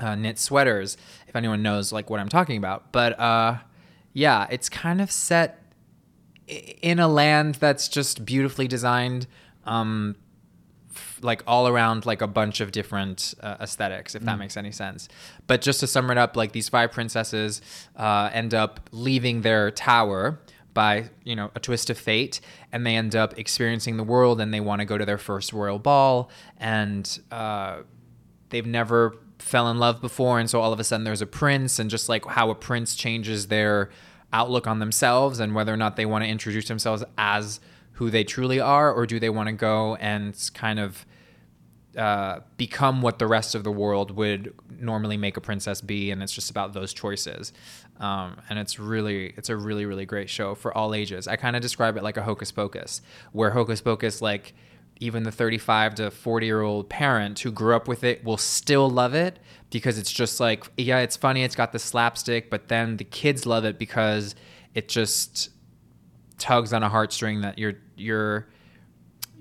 uh, 0.00 0.16
knit 0.16 0.36
sweaters 0.36 0.96
if 1.28 1.36
anyone 1.36 1.62
knows 1.62 1.92
like 1.92 2.10
what 2.10 2.18
i'm 2.18 2.28
talking 2.28 2.56
about 2.56 2.90
but 2.90 3.16
uh 3.20 3.56
yeah 4.12 4.46
it's 4.50 4.68
kind 4.68 5.00
of 5.00 5.10
set 5.10 5.58
in 6.46 6.98
a 6.98 7.08
land 7.08 7.54
that's 7.56 7.88
just 7.88 8.24
beautifully 8.24 8.68
designed 8.68 9.26
um 9.64 10.16
f- 10.94 11.18
like 11.22 11.42
all 11.46 11.68
around 11.68 12.04
like 12.06 12.20
a 12.20 12.26
bunch 12.26 12.60
of 12.60 12.72
different 12.72 13.34
uh, 13.40 13.56
aesthetics 13.60 14.14
if 14.14 14.22
that 14.22 14.38
makes 14.38 14.56
any 14.56 14.72
sense. 14.72 15.08
But 15.46 15.62
just 15.62 15.80
to 15.80 15.86
sum 15.86 16.10
it 16.10 16.18
up 16.18 16.36
like 16.36 16.52
these 16.52 16.68
five 16.68 16.92
princesses 16.92 17.62
uh, 17.96 18.30
end 18.32 18.54
up 18.54 18.88
leaving 18.92 19.42
their 19.42 19.70
tower 19.70 20.40
by 20.74 21.10
you 21.24 21.36
know 21.36 21.50
a 21.54 21.60
twist 21.60 21.90
of 21.90 21.98
fate 21.98 22.40
and 22.72 22.86
they 22.86 22.96
end 22.96 23.14
up 23.14 23.38
experiencing 23.38 23.96
the 23.96 24.04
world 24.04 24.40
and 24.40 24.52
they 24.52 24.60
want 24.60 24.80
to 24.80 24.84
go 24.84 24.96
to 24.96 25.04
their 25.04 25.18
first 25.18 25.52
royal 25.52 25.78
ball 25.78 26.30
and 26.58 27.20
uh, 27.30 27.78
they've 28.48 28.66
never 28.66 29.16
fell 29.42 29.70
in 29.70 29.78
love 29.78 30.00
before 30.00 30.38
and 30.38 30.48
so 30.48 30.60
all 30.60 30.72
of 30.72 30.80
a 30.80 30.84
sudden 30.84 31.04
there's 31.04 31.20
a 31.20 31.26
prince 31.26 31.78
and 31.78 31.90
just 31.90 32.08
like 32.08 32.24
how 32.24 32.50
a 32.50 32.54
prince 32.54 32.94
changes 32.94 33.48
their 33.48 33.90
outlook 34.32 34.66
on 34.66 34.78
themselves 34.78 35.40
and 35.40 35.54
whether 35.54 35.72
or 35.72 35.76
not 35.76 35.96
they 35.96 36.06
want 36.06 36.24
to 36.24 36.28
introduce 36.28 36.68
themselves 36.68 37.04
as 37.18 37.60
who 37.92 38.08
they 38.10 38.24
truly 38.24 38.60
are 38.60 38.92
or 38.92 39.06
do 39.06 39.20
they 39.20 39.28
want 39.28 39.48
to 39.48 39.52
go 39.52 39.96
and 39.96 40.50
kind 40.54 40.78
of 40.78 41.04
uh, 41.96 42.40
become 42.56 43.02
what 43.02 43.18
the 43.18 43.26
rest 43.26 43.54
of 43.54 43.64
the 43.64 43.70
world 43.70 44.12
would 44.12 44.54
normally 44.80 45.18
make 45.18 45.36
a 45.36 45.40
princess 45.40 45.82
be 45.82 46.10
and 46.10 46.22
it's 46.22 46.32
just 46.32 46.50
about 46.50 46.72
those 46.72 46.94
choices. 46.94 47.52
Um, 48.00 48.38
and 48.48 48.58
it's 48.58 48.78
really 48.78 49.34
it's 49.36 49.50
a 49.50 49.56
really 49.56 49.84
really 49.84 50.06
great 50.06 50.30
show 50.30 50.54
for 50.54 50.76
all 50.76 50.94
ages. 50.94 51.28
I 51.28 51.36
kind 51.36 51.54
of 51.54 51.60
describe 51.60 51.98
it 51.98 52.02
like 52.02 52.16
a 52.16 52.22
hocus 52.22 52.50
pocus 52.50 53.02
where 53.32 53.50
hocus 53.50 53.82
pocus 53.82 54.22
like 54.22 54.54
even 55.02 55.24
the 55.24 55.32
35 55.32 55.96
to 55.96 56.10
40 56.10 56.46
year 56.46 56.62
old 56.62 56.88
parent 56.88 57.38
who 57.40 57.50
grew 57.50 57.74
up 57.74 57.88
with 57.88 58.04
it 58.04 58.24
will 58.24 58.36
still 58.36 58.88
love 58.88 59.14
it 59.14 59.38
because 59.70 59.98
it's 59.98 60.12
just 60.12 60.38
like 60.38 60.64
yeah 60.76 60.98
it's 60.98 61.16
funny 61.16 61.42
it's 61.42 61.56
got 61.56 61.72
the 61.72 61.78
slapstick 61.78 62.48
but 62.50 62.68
then 62.68 62.96
the 62.98 63.04
kids 63.04 63.44
love 63.44 63.64
it 63.64 63.78
because 63.78 64.34
it 64.74 64.88
just 64.88 65.50
tugs 66.38 66.72
on 66.72 66.82
a 66.82 66.88
heartstring 66.90 67.42
that 67.42 67.58
you're 67.58 67.74
you're 67.96 68.46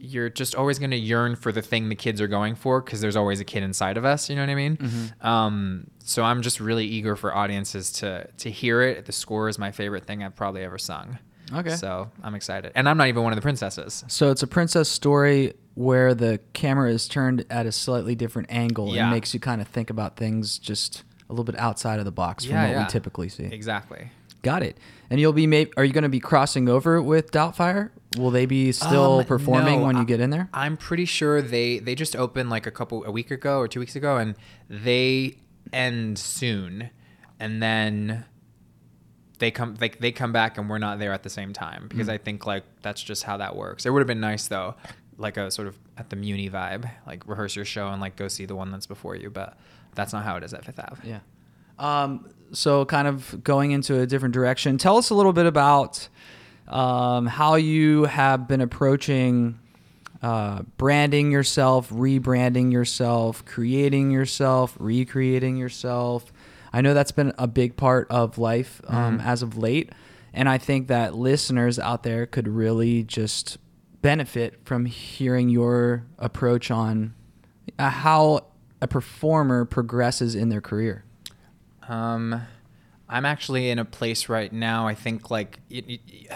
you're 0.03 0.29
just 0.29 0.55
always 0.55 0.79
going 0.79 0.89
to 0.89 0.97
yearn 0.97 1.35
for 1.35 1.51
the 1.51 1.61
thing 1.61 1.89
the 1.89 1.95
kids 1.95 2.19
are 2.19 2.27
going 2.27 2.55
for 2.55 2.81
because 2.81 3.01
there's 3.01 3.15
always 3.15 3.39
a 3.39 3.45
kid 3.45 3.61
inside 3.61 3.97
of 3.97 4.05
us 4.05 4.29
you 4.31 4.35
know 4.35 4.41
what 4.41 4.49
i 4.49 4.55
mean? 4.55 4.77
Um, 5.21 5.87
so 6.03 6.23
i'm 6.23 6.41
just 6.41 6.59
really 6.59 6.85
eager 6.87 7.15
for 7.15 7.35
audiences 7.35 7.91
to 7.93 8.27
to 8.37 8.49
hear 8.49 8.81
it. 8.81 9.05
The 9.05 9.11
score 9.11 9.47
is 9.47 9.59
my 9.59 9.71
favorite 9.71 10.05
thing 10.05 10.23
i've 10.23 10.35
probably 10.35 10.63
ever 10.63 10.79
sung 10.79 11.19
Okay. 11.53 11.75
so 11.75 12.09
i'm 12.23 12.35
excited 12.35 12.71
and 12.75 12.87
i'm 12.87 12.97
not 12.97 13.07
even 13.07 13.23
one 13.23 13.33
of 13.33 13.37
the 13.37 13.41
princesses 13.41 14.03
So 14.07 14.31
it's 14.31 14.43
a 14.43 14.47
princess 14.47 14.89
story 14.89 15.53
where 15.75 16.13
the 16.13 16.39
camera 16.53 16.91
is 16.91 17.07
turned 17.07 17.45
at 17.49 17.65
a 17.65 17.71
slightly 17.71 18.15
different 18.15 18.51
angle 18.51 18.93
Yeah. 18.93 19.03
and 19.03 19.11
makes 19.11 19.33
you 19.33 19.39
kind 19.39 19.61
of 19.61 19.67
think 19.67 19.89
about 19.89 20.17
things 20.17 20.57
just 20.59 21.03
a 21.29 21.33
little 21.33 21.45
bit 21.45 21.57
outside 21.57 21.99
of 21.99 22.05
the 22.05 22.11
box 22.11 22.43
from 22.45 22.55
Yeah, 22.55 22.63
what 22.67 22.71
yeah. 22.71 22.83
we 22.85 22.89
typically 22.89 23.29
see. 23.29 23.45
exactly 23.45 24.11
Got 24.43 24.63
it. 24.63 24.79
And 25.11 25.19
you'll 25.19 25.33
be 25.33 25.45
ma- 25.45 25.65
are 25.77 25.83
you 25.85 25.93
going 25.93 26.01
to 26.01 26.09
be 26.09 26.19
crossing 26.19 26.67
over 26.67 26.99
with 26.99 27.29
Doubtfire? 27.31 27.91
Will 28.17 28.31
they 28.31 28.47
be 28.47 28.71
still 28.71 29.19
Um, 29.19 29.25
performing 29.25 29.81
no, 29.81 29.85
when 29.85 29.97
you 29.97 30.03
get 30.03 30.19
in 30.19 30.31
there? 30.31 30.49
I'm 30.51 30.77
pretty 30.77 31.05
sure 31.05 31.43
they 31.43 31.77
they 31.77 31.93
just 31.93 32.15
opened 32.15 32.49
like 32.49 32.65
a 32.65 32.71
couple 32.71 33.05
a 33.05 33.11
week 33.11 33.29
ago 33.29 33.59
or 33.59 33.67
two 33.67 33.79
weeks 33.79 33.95
ago, 33.95 34.17
and 34.17 34.33
they 34.67 35.37
end 35.71 36.17
soon, 36.17 36.89
and 37.39 37.61
then 37.61 38.25
they 39.41 39.51
come 39.51 39.75
like 39.81 39.99
they 39.99 40.11
come 40.11 40.31
back 40.31 40.57
and 40.57 40.69
we're 40.69 40.77
not 40.77 40.99
there 40.99 41.11
at 41.11 41.23
the 41.23 41.29
same 41.29 41.51
time 41.51 41.87
because 41.89 42.07
Mm. 42.07 42.13
I 42.13 42.17
think 42.17 42.45
like 42.45 42.63
that's 42.83 43.01
just 43.03 43.23
how 43.23 43.37
that 43.37 43.55
works. 43.55 43.85
It 43.85 43.89
would 43.89 43.99
have 43.99 44.07
been 44.07 44.19
nice 44.21 44.47
though, 44.47 44.75
like 45.17 45.35
a 45.35 45.49
sort 45.51 45.67
of 45.67 45.77
at 45.97 46.09
the 46.11 46.15
Muny 46.15 46.49
vibe, 46.49 46.89
like 47.07 47.27
rehearse 47.27 47.55
your 47.55 47.65
show 47.65 47.89
and 47.89 47.99
like 47.99 48.15
go 48.15 48.27
see 48.27 48.45
the 48.45 48.55
one 48.55 48.71
that's 48.71 48.85
before 48.85 49.15
you, 49.15 49.29
but 49.29 49.57
that's 49.95 50.13
not 50.13 50.23
how 50.23 50.37
it 50.37 50.43
is 50.43 50.53
at 50.53 50.63
Fifth 50.63 50.79
Ave. 50.79 51.09
Yeah. 51.09 51.19
Um, 51.79 52.29
so, 52.53 52.85
kind 52.85 53.07
of 53.07 53.43
going 53.43 53.71
into 53.71 53.99
a 53.99 54.05
different 54.05 54.33
direction, 54.33 54.77
tell 54.77 54.97
us 54.97 55.09
a 55.09 55.15
little 55.15 55.33
bit 55.33 55.47
about 55.47 56.07
um, 56.67 57.25
how 57.25 57.55
you 57.55 58.03
have 58.05 58.47
been 58.47 58.61
approaching 58.61 59.57
uh, 60.21 60.61
branding 60.77 61.31
yourself, 61.31 61.89
rebranding 61.89 62.71
yourself, 62.71 63.43
creating 63.45 64.11
yourself, 64.11 64.77
recreating 64.79 65.57
yourself. 65.57 66.31
I 66.73 66.81
know 66.81 66.93
that's 66.93 67.11
been 67.11 67.33
a 67.37 67.47
big 67.47 67.75
part 67.75 68.07
of 68.09 68.37
life 68.37 68.81
um, 68.87 69.19
as 69.19 69.41
of 69.41 69.57
late. 69.57 69.91
And 70.33 70.47
I 70.47 70.57
think 70.57 70.87
that 70.87 71.15
listeners 71.15 71.77
out 71.77 72.03
there 72.03 72.25
could 72.25 72.47
really 72.47 73.03
just 73.03 73.57
benefit 74.01 74.59
from 74.65 74.85
hearing 74.85 75.49
your 75.49 76.05
approach 76.17 76.71
on 76.71 77.13
uh, 77.77 77.89
how 77.89 78.45
a 78.81 78.87
performer 78.87 79.65
progresses 79.65 80.33
in 80.33 80.49
their 80.49 80.61
career. 80.61 81.03
Um, 81.87 82.41
I'm 83.09 83.25
actually 83.25 83.69
in 83.69 83.77
a 83.77 83.85
place 83.85 84.29
right 84.29 84.51
now. 84.51 84.87
I 84.87 84.95
think 84.95 85.29
like 85.29 85.59
it, 85.69 85.85
it, 85.89 86.31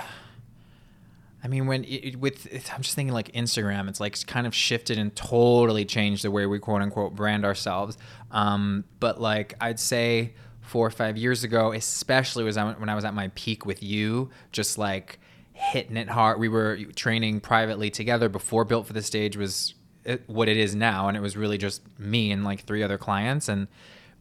I 1.45 1.47
mean, 1.47 1.67
when 1.67 1.83
it, 1.83 1.87
it- 1.87 2.19
with 2.19 2.47
it, 2.51 2.73
I'm 2.73 2.81
just 2.81 2.95
thinking 2.95 3.13
like 3.13 3.31
Instagram, 3.33 3.87
it's 3.87 3.99
like 3.99 4.25
kind 4.25 4.47
of 4.47 4.55
shifted 4.55 4.97
and 4.97 5.15
totally 5.15 5.85
changed 5.85 6.23
the 6.23 6.31
way 6.31 6.47
we 6.47 6.57
quote 6.57 6.81
unquote 6.81 7.13
brand 7.15 7.45
ourselves. 7.45 7.99
Um, 8.31 8.83
but 8.99 9.21
like 9.21 9.53
I'd 9.61 9.79
say 9.79 10.33
four 10.61 10.87
or 10.87 10.89
five 10.91 11.17
years 11.17 11.43
ago, 11.43 11.71
especially 11.71 12.43
was 12.43 12.57
I- 12.57 12.73
when 12.73 12.89
I 12.89 12.95
was 12.95 13.05
at 13.05 13.13
my 13.13 13.27
peak 13.35 13.63
with 13.63 13.83
you, 13.83 14.31
just 14.51 14.79
like 14.79 15.19
hitting 15.53 15.97
it 15.97 16.09
hard. 16.09 16.39
We 16.39 16.49
were 16.49 16.77
training 16.95 17.41
privately 17.41 17.91
together 17.91 18.27
before 18.27 18.65
Built 18.65 18.87
for 18.87 18.93
the 18.93 19.03
Stage 19.03 19.37
was 19.37 19.75
what 20.25 20.49
it 20.49 20.57
is 20.57 20.73
now, 20.75 21.07
and 21.07 21.15
it 21.15 21.19
was 21.21 21.37
really 21.37 21.57
just 21.59 21.83
me 21.99 22.31
and 22.31 22.43
like 22.43 22.63
three 22.65 22.81
other 22.81 22.97
clients 22.97 23.47
and 23.49 23.67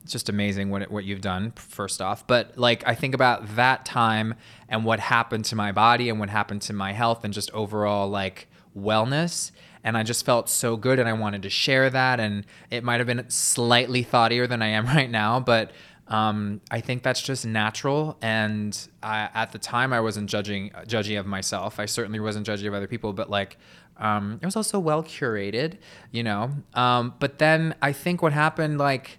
it's 0.04 0.12
just 0.12 0.28
amazing 0.28 0.70
what 0.70 0.90
what 0.90 1.04
you've 1.04 1.20
done 1.20 1.50
first 1.56 2.00
off 2.00 2.26
but 2.26 2.56
like 2.56 2.86
i 2.86 2.94
think 2.94 3.14
about 3.14 3.56
that 3.56 3.84
time 3.84 4.34
and 4.68 4.84
what 4.84 5.00
happened 5.00 5.44
to 5.44 5.56
my 5.56 5.72
body 5.72 6.08
and 6.08 6.20
what 6.20 6.28
happened 6.28 6.62
to 6.62 6.72
my 6.72 6.92
health 6.92 7.24
and 7.24 7.34
just 7.34 7.50
overall 7.52 8.08
like 8.08 8.46
wellness 8.78 9.50
and 9.82 9.96
i 9.96 10.02
just 10.02 10.24
felt 10.24 10.48
so 10.48 10.76
good 10.76 10.98
and 10.98 11.08
i 11.08 11.12
wanted 11.12 11.42
to 11.42 11.50
share 11.50 11.90
that 11.90 12.20
and 12.20 12.44
it 12.70 12.84
might 12.84 13.00
have 13.00 13.06
been 13.06 13.24
slightly 13.28 14.02
thoughtier 14.02 14.46
than 14.46 14.62
i 14.62 14.66
am 14.66 14.86
right 14.96 15.10
now 15.10 15.40
but 15.40 15.72
um, 16.06 16.60
I 16.70 16.82
think 16.82 17.02
that's 17.02 17.22
just 17.22 17.46
natural, 17.46 18.18
and 18.20 18.88
I, 19.02 19.30
at 19.32 19.52
the 19.52 19.58
time 19.58 19.94
I 19.94 20.00
wasn't 20.00 20.28
judging 20.28 20.70
judgy 20.86 21.18
of 21.18 21.24
myself. 21.24 21.80
I 21.80 21.86
certainly 21.86 22.20
wasn't 22.20 22.46
judgy 22.46 22.68
of 22.68 22.74
other 22.74 22.86
people, 22.86 23.14
but 23.14 23.30
like 23.30 23.56
um, 23.96 24.38
it 24.42 24.44
was 24.44 24.56
also 24.56 24.78
well 24.78 25.02
curated, 25.02 25.78
you 26.10 26.22
know. 26.22 26.50
Um, 26.74 27.14
but 27.20 27.38
then 27.38 27.74
I 27.80 27.92
think 27.92 28.22
what 28.22 28.32
happened, 28.32 28.78
like 28.78 29.18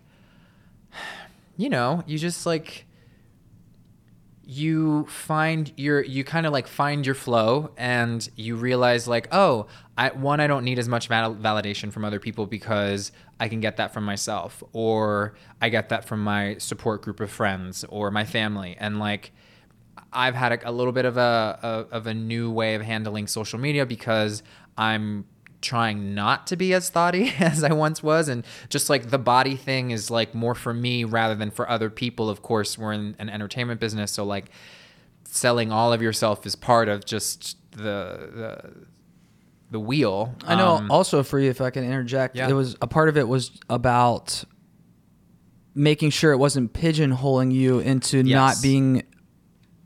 you 1.58 1.70
know, 1.70 2.04
you 2.06 2.18
just 2.18 2.46
like 2.46 2.86
you 4.48 5.06
find 5.08 5.74
your 5.76 6.04
you 6.04 6.24
kind 6.24 6.46
of 6.46 6.54
like 6.54 6.68
find 6.68 7.04
your 7.04 7.16
flow 7.16 7.72
and 7.78 8.30
you 8.36 8.56
realize 8.56 9.08
like 9.08 9.28
oh 9.32 9.66
I 9.98 10.10
one 10.10 10.40
I 10.40 10.46
don't 10.46 10.64
need 10.64 10.78
as 10.78 10.88
much 10.88 11.08
val- 11.08 11.36
validation 11.36 11.92
from 11.92 12.06
other 12.06 12.20
people 12.20 12.46
because 12.46 13.12
I 13.40 13.50
can 13.50 13.60
get 13.60 13.78
that 13.78 13.94
from 13.94 14.04
myself 14.04 14.64
or 14.72 15.34
I 15.62 15.70
get 15.70 15.90
that 15.90 16.06
from 16.06 16.24
my 16.24 16.58
support 16.58 17.02
group 17.02 17.20
of 17.20 17.32
friends 17.32 17.84
or 17.90 18.12
my 18.12 18.24
family. 18.24 18.78
And 18.80 19.00
like 19.00 19.32
I've 20.14 20.36
had 20.36 20.52
a, 20.52 20.70
a 20.70 20.72
little 20.72 20.94
bit 20.94 21.06
of 21.06 21.18
a, 21.18 21.60
a 21.92 21.96
of 21.96 22.06
a 22.08 22.14
new 22.14 22.52
way 22.52 22.76
of 22.76 22.82
handling 22.82 23.28
social 23.28 23.58
media 23.58 23.86
because 23.86 24.44
I'm 24.78 25.26
trying 25.66 26.14
not 26.16 26.48
to 26.48 26.56
be 26.56 26.74
as 26.74 26.90
thoughty 26.90 27.34
as 27.40 27.64
I 27.64 27.74
once 27.74 28.02
was. 28.02 28.30
And 28.30 28.46
just 28.70 28.90
like 28.90 29.10
the 29.10 29.18
body 29.18 29.56
thing 29.56 29.92
is 29.92 30.10
like 30.10 30.34
more 30.34 30.56
for 30.56 30.74
me 30.74 31.04
rather 31.04 31.36
than 31.36 31.52
for 31.52 31.70
other 31.70 31.90
people. 31.90 32.30
Of 32.30 32.42
course, 32.42 32.78
we're 32.78 32.94
in 32.94 33.16
an 33.20 33.30
entertainment 33.30 33.80
business. 33.82 34.12
So 34.12 34.24
like 34.24 34.46
selling 35.26 35.72
all 35.72 35.92
of 35.92 36.02
yourself 36.02 36.46
is 36.46 36.56
part 36.56 36.88
of 36.88 37.04
just 37.06 37.58
the, 37.72 38.30
the, 38.34 38.74
the 39.72 39.80
wheel. 39.80 40.36
I 40.46 40.56
know. 40.56 40.76
Um, 40.78 40.92
also, 40.92 41.24
for 41.24 41.40
you, 41.40 41.50
if 41.50 41.60
I 41.60 41.70
can 41.72 41.84
interject, 41.84 42.36
Yeah. 42.38 42.48
it 42.48 42.54
was 42.54 42.78
a 42.82 42.88
part 42.88 43.10
of 43.10 43.18
it 43.18 43.28
was 43.28 43.52
about 43.70 44.44
making 45.74 46.10
sure 46.12 46.32
it 46.32 46.38
wasn't 46.38 46.72
pigeonholing 46.74 47.52
you 47.52 47.80
into 47.80 48.18
Yes. 48.20 48.34
not 48.34 48.62
being 48.64 49.04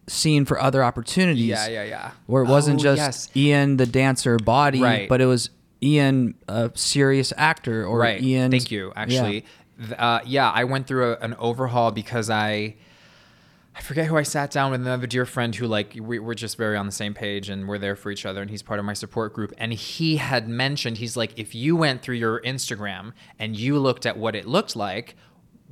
seen 0.08 0.46
for 0.46 0.60
other 0.60 0.84
opportunities. 0.84 1.46
Yeah, 1.48 1.68
yeah, 1.68 1.84
yeah. 1.84 2.12
Where 2.28 2.44
it 2.44 2.48
wasn't 2.48 2.80
Oh, 2.80 2.84
just 2.84 2.98
yes. 2.98 3.30
Ian 3.36 3.78
the 3.78 3.86
dancer 3.86 4.38
body, 4.38 4.82
Right. 4.82 5.10
but 5.10 5.22
it 5.22 5.26
was 5.26 5.50
Ian 5.82 6.36
a 6.48 6.72
serious 6.76 7.34
actor 7.38 7.86
or 7.86 8.00
right. 8.00 8.22
Ian. 8.22 8.52
Thank 8.52 8.72
you. 8.72 8.92
Actually, 8.96 9.46
Th- 9.78 10.00
uh, 10.00 10.22
yeah, 10.26 10.50
I 10.50 10.66
went 10.66 10.88
through 10.88 11.14
a, 11.14 11.18
an 11.18 11.36
overhaul 11.36 11.92
because 11.92 12.30
I. 12.30 12.76
I 13.76 13.82
forget 13.82 14.08
who 14.08 14.18
I 14.18 14.24
sat 14.24 14.52
down 14.52 14.72
with 14.72 14.82
another 14.82 15.08
dear 15.08 15.26
friend 15.26 15.56
who 15.56 15.66
like 15.66 15.96
we, 15.98 16.20
we're 16.20 16.34
just 16.34 16.58
very 16.58 16.76
on 16.76 16.86
the 16.86 16.92
same 16.92 17.14
page 17.14 17.48
and 17.48 17.66
we're 17.66 17.78
there 17.78 17.96
for 17.96 18.12
each 18.12 18.26
other 18.26 18.42
and 18.42 18.52
he's 18.52 18.62
part 18.62 18.78
of 18.78 18.84
my 18.84 18.92
support 18.92 19.32
group 19.32 19.54
and 19.58 19.72
he 19.72 20.18
had 20.18 20.50
mentioned 20.50 20.98
he's 20.98 21.16
like 21.16 21.32
if 21.40 21.56
you 21.56 21.78
went 21.78 22.02
through 22.02 22.16
your 22.16 22.42
Instagram 22.42 23.14
and 23.38 23.56
you 23.56 23.80
looked 23.80 24.06
at 24.06 24.18
what 24.18 24.36
it 24.36 24.46
looked 24.46 24.76
like 24.76 25.16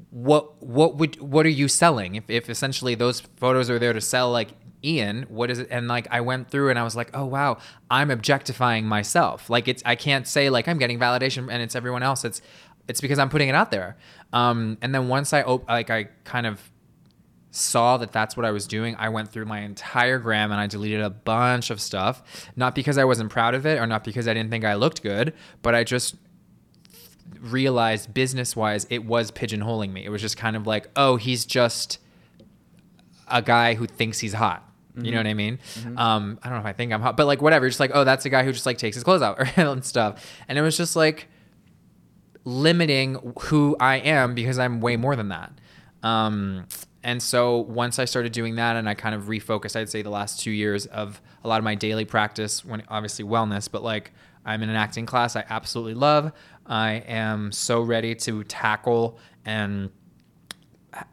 what 0.09 0.61
what 0.63 0.95
would 0.95 1.19
what 1.19 1.45
are 1.45 1.49
you 1.49 1.67
selling 1.67 2.15
if, 2.15 2.29
if 2.29 2.49
essentially 2.49 2.95
those 2.95 3.19
photos 3.19 3.69
are 3.69 3.79
there 3.79 3.93
to 3.93 4.01
sell 4.01 4.31
like 4.31 4.49
Ian 4.87 5.25
what 5.29 5.51
is 5.51 5.59
it 5.59 5.67
and 5.69 5.87
like 5.87 6.07
I 6.09 6.21
went 6.21 6.49
through 6.49 6.69
and 6.69 6.79
I 6.79 6.83
was 6.83 6.95
like 6.95 7.11
oh 7.13 7.25
wow 7.25 7.57
I'm 7.91 8.09
objectifying 8.09 8.85
myself 8.85 9.49
like 9.49 9.67
it's 9.67 9.83
I 9.85 9.95
can't 9.95 10.25
say 10.27 10.49
like 10.49 10.67
I'm 10.67 10.77
getting 10.77 10.97
validation 10.99 11.51
and 11.51 11.61
it's 11.61 11.75
everyone 11.75 12.03
else 12.03 12.23
it's 12.23 12.41
it's 12.87 13.01
because 13.01 13.19
I'm 13.19 13.29
putting 13.29 13.49
it 13.49 13.55
out 13.55 13.71
there 13.71 13.97
um 14.31 14.77
and 14.81 14.95
then 14.95 15.07
once 15.09 15.33
I 15.33 15.43
op- 15.43 15.67
like 15.67 15.89
I 15.89 16.05
kind 16.23 16.47
of 16.47 16.71
saw 17.51 17.97
that 17.97 18.11
that's 18.11 18.37
what 18.37 18.45
I 18.45 18.51
was 18.51 18.67
doing, 18.67 18.95
I 18.97 19.09
went 19.09 19.31
through 19.31 19.45
my 19.45 19.61
entire 19.61 20.19
gram 20.19 20.51
and 20.51 20.59
I 20.59 20.67
deleted 20.67 21.01
a 21.01 21.09
bunch 21.09 21.69
of 21.69 21.81
stuff. 21.81 22.49
Not 22.55 22.75
because 22.75 22.97
I 22.97 23.03
wasn't 23.03 23.31
proud 23.31 23.55
of 23.55 23.65
it 23.65 23.79
or 23.79 23.87
not 23.87 24.03
because 24.03 24.27
I 24.27 24.33
didn't 24.33 24.51
think 24.51 24.63
I 24.65 24.75
looked 24.75 25.01
good, 25.01 25.33
but 25.61 25.75
I 25.75 25.83
just 25.83 26.15
realized 27.41 28.13
business 28.13 28.55
wise 28.55 28.85
it 28.89 29.05
was 29.05 29.31
pigeonholing 29.31 29.91
me. 29.91 30.05
It 30.05 30.09
was 30.09 30.21
just 30.21 30.37
kind 30.37 30.55
of 30.55 30.67
like, 30.67 30.89
oh, 30.95 31.17
he's 31.17 31.45
just 31.45 31.99
a 33.27 33.41
guy 33.41 33.73
who 33.73 33.87
thinks 33.87 34.19
he's 34.19 34.33
hot. 34.33 34.63
You 35.05 35.11
know 35.11 35.17
what 35.17 35.27
I 35.27 35.33
mean? 35.33 35.59
Um, 35.95 36.39
I 36.41 36.49
don't 36.49 36.57
know 36.57 36.61
if 36.61 36.65
I 36.65 36.73
think 36.73 36.91
I'm 36.91 37.01
hot, 37.01 37.17
but 37.17 37.27
like 37.27 37.41
whatever. 37.41 37.67
Just 37.67 37.79
like, 37.79 37.91
oh, 37.93 38.03
that's 38.03 38.25
a 38.25 38.29
guy 38.29 38.43
who 38.43 38.51
just 38.51 38.65
like 38.65 38.77
takes 38.77 38.95
his 38.95 39.03
clothes 39.03 39.21
out 39.21 39.57
and 39.57 39.85
stuff. 39.85 40.25
And 40.47 40.57
it 40.57 40.61
was 40.61 40.75
just 40.77 40.95
like 40.95 41.27
limiting 42.45 43.33
who 43.41 43.75
I 43.79 43.97
am 43.97 44.33
because 44.33 44.57
I'm 44.57 44.81
way 44.81 44.95
more 44.95 45.15
than 45.15 45.29
that. 45.29 45.51
Um, 46.03 46.65
and 47.03 47.21
so 47.21 47.57
once 47.59 47.99
I 47.99 48.05
started 48.05 48.31
doing 48.31 48.55
that 48.55 48.75
and 48.75 48.89
I 48.89 48.93
kind 48.93 49.15
of 49.15 49.23
refocused, 49.23 49.75
I'd 49.75 49.89
say 49.89 50.01
the 50.01 50.09
last 50.09 50.39
two 50.39 50.51
years 50.51 50.85
of 50.87 51.21
a 51.43 51.47
lot 51.47 51.57
of 51.57 51.63
my 51.63 51.75
daily 51.75 52.05
practice, 52.05 52.65
when 52.65 52.83
obviously 52.89 53.23
wellness, 53.23 53.69
but 53.71 53.83
like 53.83 54.11
I'm 54.45 54.63
in 54.63 54.69
an 54.69 54.75
acting 54.75 55.05
class 55.05 55.35
I 55.35 55.45
absolutely 55.49 55.93
love. 55.93 56.31
I 56.65 57.03
am 57.07 57.51
so 57.51 57.81
ready 57.81 58.15
to 58.15 58.43
tackle 58.45 59.19
and 59.45 59.89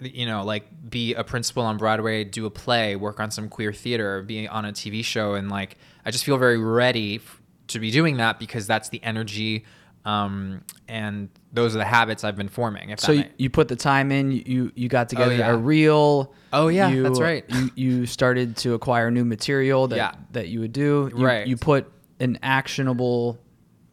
you 0.01 0.27
know, 0.27 0.45
like 0.45 0.67
be 0.89 1.15
a 1.15 1.25
principal 1.25 1.63
on 1.65 1.77
Broadway, 1.77 2.25
do 2.25 2.47
a 2.47 2.51
play, 2.51 2.97
work 2.97 3.21
on 3.21 3.31
some 3.31 3.49
queer 3.49 3.73
theater, 3.73 4.23
be 4.23 4.47
on 4.49 4.65
a 4.65 4.73
TV 4.73 5.05
show, 5.05 5.35
and 5.35 5.51
like 5.51 5.77
I 6.05 6.11
just 6.11 6.25
feel 6.25 6.39
very 6.39 6.59
ready 6.59 7.17
f- 7.17 7.41
to 7.69 7.79
be 7.79 7.91
doing 7.91 8.19
that 8.19 8.39
because 8.39 8.67
that's 8.67 8.89
the 8.91 9.03
energy, 9.03 9.65
um, 10.05 10.63
and 10.89 11.29
those 11.53 11.75
are 11.75 11.79
the 11.79 11.85
habits 11.85 12.25
I've 12.25 12.37
been 12.37 12.49
forming. 12.49 12.91
If 12.91 13.01
So 13.01 13.13
you, 13.13 13.25
you 13.39 13.51
put 13.51 13.69
the 13.69 13.77
time 13.77 14.13
in. 14.13 14.31
You 14.33 14.71
you 14.75 14.89
got 14.89 15.09
together 15.09 15.35
yeah. 15.37 15.51
a 15.51 15.57
reel. 15.57 16.33
Oh, 16.53 16.69
yeah, 16.69 16.89
you, 16.91 17.03
that's 17.03 17.21
right. 17.21 17.45
You, 17.49 17.71
you 17.75 18.07
started 18.07 18.57
to 18.59 18.75
acquire 18.75 19.11
new 19.11 19.25
material 19.25 19.89
that 19.89 19.97
Yeah. 19.97 20.13
that 20.33 20.49
you 20.49 20.61
would 20.61 20.73
do. 20.73 21.11
You, 21.17 21.25
Right. 21.25 21.47
You 21.47 21.57
put 21.57 21.91
an 22.21 22.39
actionable 22.43 23.39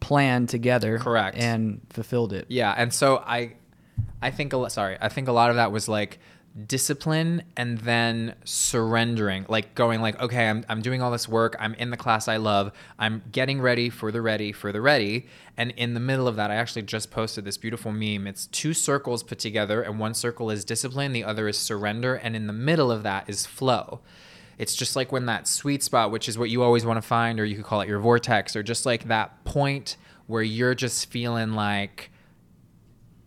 plan 0.00 0.46
together. 0.46 0.98
Correct. 0.98 1.36
And 1.38 1.80
fulfilled 1.90 2.32
it. 2.32 2.46
Yeah, 2.48 2.72
and 2.76 2.92
so 2.92 3.18
I, 3.18 3.54
I 4.20 4.30
think 4.30 4.52
a 4.52 4.56
lot. 4.56 4.72
Sorry, 4.72 4.96
I 5.00 5.08
think 5.08 5.28
a 5.28 5.32
lot 5.32 5.50
of 5.50 5.56
that 5.56 5.72
was 5.72 5.88
like 5.88 6.18
discipline 6.66 7.42
and 7.56 7.78
then 7.78 8.34
surrendering, 8.44 9.46
like 9.48 9.74
going 9.74 10.02
like, 10.02 10.20
okay, 10.20 10.48
I'm 10.48 10.64
I'm 10.68 10.82
doing 10.82 11.00
all 11.02 11.10
this 11.10 11.26
work. 11.26 11.56
I'm 11.58 11.74
in 11.74 11.90
the 11.90 11.96
class 11.96 12.28
I 12.28 12.36
love. 12.36 12.72
I'm 12.98 13.22
getting 13.32 13.60
ready 13.60 13.88
for 13.90 14.12
the 14.12 14.20
ready 14.20 14.52
for 14.52 14.70
the 14.70 14.80
ready. 14.80 15.26
And 15.56 15.70
in 15.72 15.94
the 15.94 16.00
middle 16.00 16.28
of 16.28 16.36
that, 16.36 16.50
I 16.50 16.56
actually 16.56 16.82
just 16.82 17.10
posted 17.10 17.44
this 17.44 17.56
beautiful 17.56 17.90
meme. 17.90 18.26
It's 18.26 18.46
two 18.46 18.74
circles 18.74 19.22
put 19.22 19.38
together, 19.38 19.82
and 19.82 19.98
one 19.98 20.14
circle 20.14 20.50
is 20.50 20.64
discipline, 20.64 21.12
the 21.12 21.24
other 21.24 21.48
is 21.48 21.58
surrender, 21.58 22.14
and 22.14 22.36
in 22.36 22.46
the 22.46 22.52
middle 22.52 22.92
of 22.92 23.02
that 23.02 23.28
is 23.28 23.46
flow. 23.46 24.00
It's 24.58 24.76
just 24.76 24.94
like 24.94 25.10
when 25.10 25.26
that 25.26 25.48
sweet 25.48 25.82
spot, 25.82 26.10
which 26.10 26.28
is 26.28 26.38
what 26.38 26.50
you 26.50 26.62
always 26.62 26.86
want 26.86 26.98
to 26.98 27.02
find, 27.02 27.40
or 27.40 27.44
you 27.44 27.56
could 27.56 27.64
call 27.64 27.80
it 27.80 27.88
your 27.88 27.98
vortex, 27.98 28.54
or 28.54 28.62
just 28.62 28.86
like 28.86 29.08
that 29.08 29.42
point 29.44 29.96
where 30.26 30.42
you're 30.42 30.74
just 30.74 31.10
feeling 31.10 31.52
like, 31.52 32.11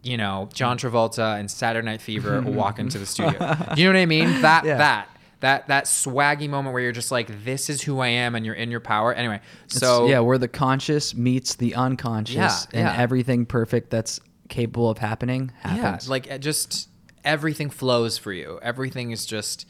you 0.05 0.17
know, 0.17 0.47
mm. 0.49 0.53
John 0.53 0.77
Travolta 0.77 1.39
and 1.39 1.49
Saturday 1.49 1.85
Night 1.85 2.01
Fever 2.01 2.41
walk 2.45 2.79
into 2.79 2.97
the 2.99 3.05
studio. 3.05 3.33
You 3.75 3.85
know 3.85 3.91
what 3.91 3.99
I 3.99 4.05
mean? 4.05 4.41
That 4.41 4.63
Yeah. 4.65 4.77
that 4.77 5.09
that 5.41 5.67
that 5.67 5.83
swaggy 5.85 6.49
moment 6.49 6.73
where 6.73 6.81
you're 6.81 6.91
just 6.91 7.11
like, 7.11 7.43
this 7.43 7.69
is 7.69 7.81
who 7.81 7.99
I 7.99 8.07
am, 8.07 8.35
and 8.35 8.45
you're 8.45 8.55
in 8.55 8.71
your 8.71 8.79
power. 8.79 9.13
Anyway, 9.13 9.35
It's- 9.65 9.79
so 9.79 10.07
yeah, 10.07 10.19
where 10.19 10.37
the 10.37 10.47
conscious 10.47 11.13
meets 11.13 11.55
the 11.55 11.75
unconscious, 11.75 12.35
Yeah, 12.35 12.59
and 12.79 12.87
yeah. 12.95 13.01
everything 13.01 13.45
perfect 13.45 13.89
that's 13.89 14.19
capable 14.47 14.89
of 14.89 14.99
happening 14.99 15.51
yeah, 15.63 15.71
happens. 15.71 16.07
like 16.09 16.27
it 16.27 16.39
just 16.39 16.87
everything 17.23 17.69
flows 17.69 18.17
for 18.17 18.31
you. 18.31 18.59
Everything 18.61 19.11
is 19.11 19.25
just 19.25 19.65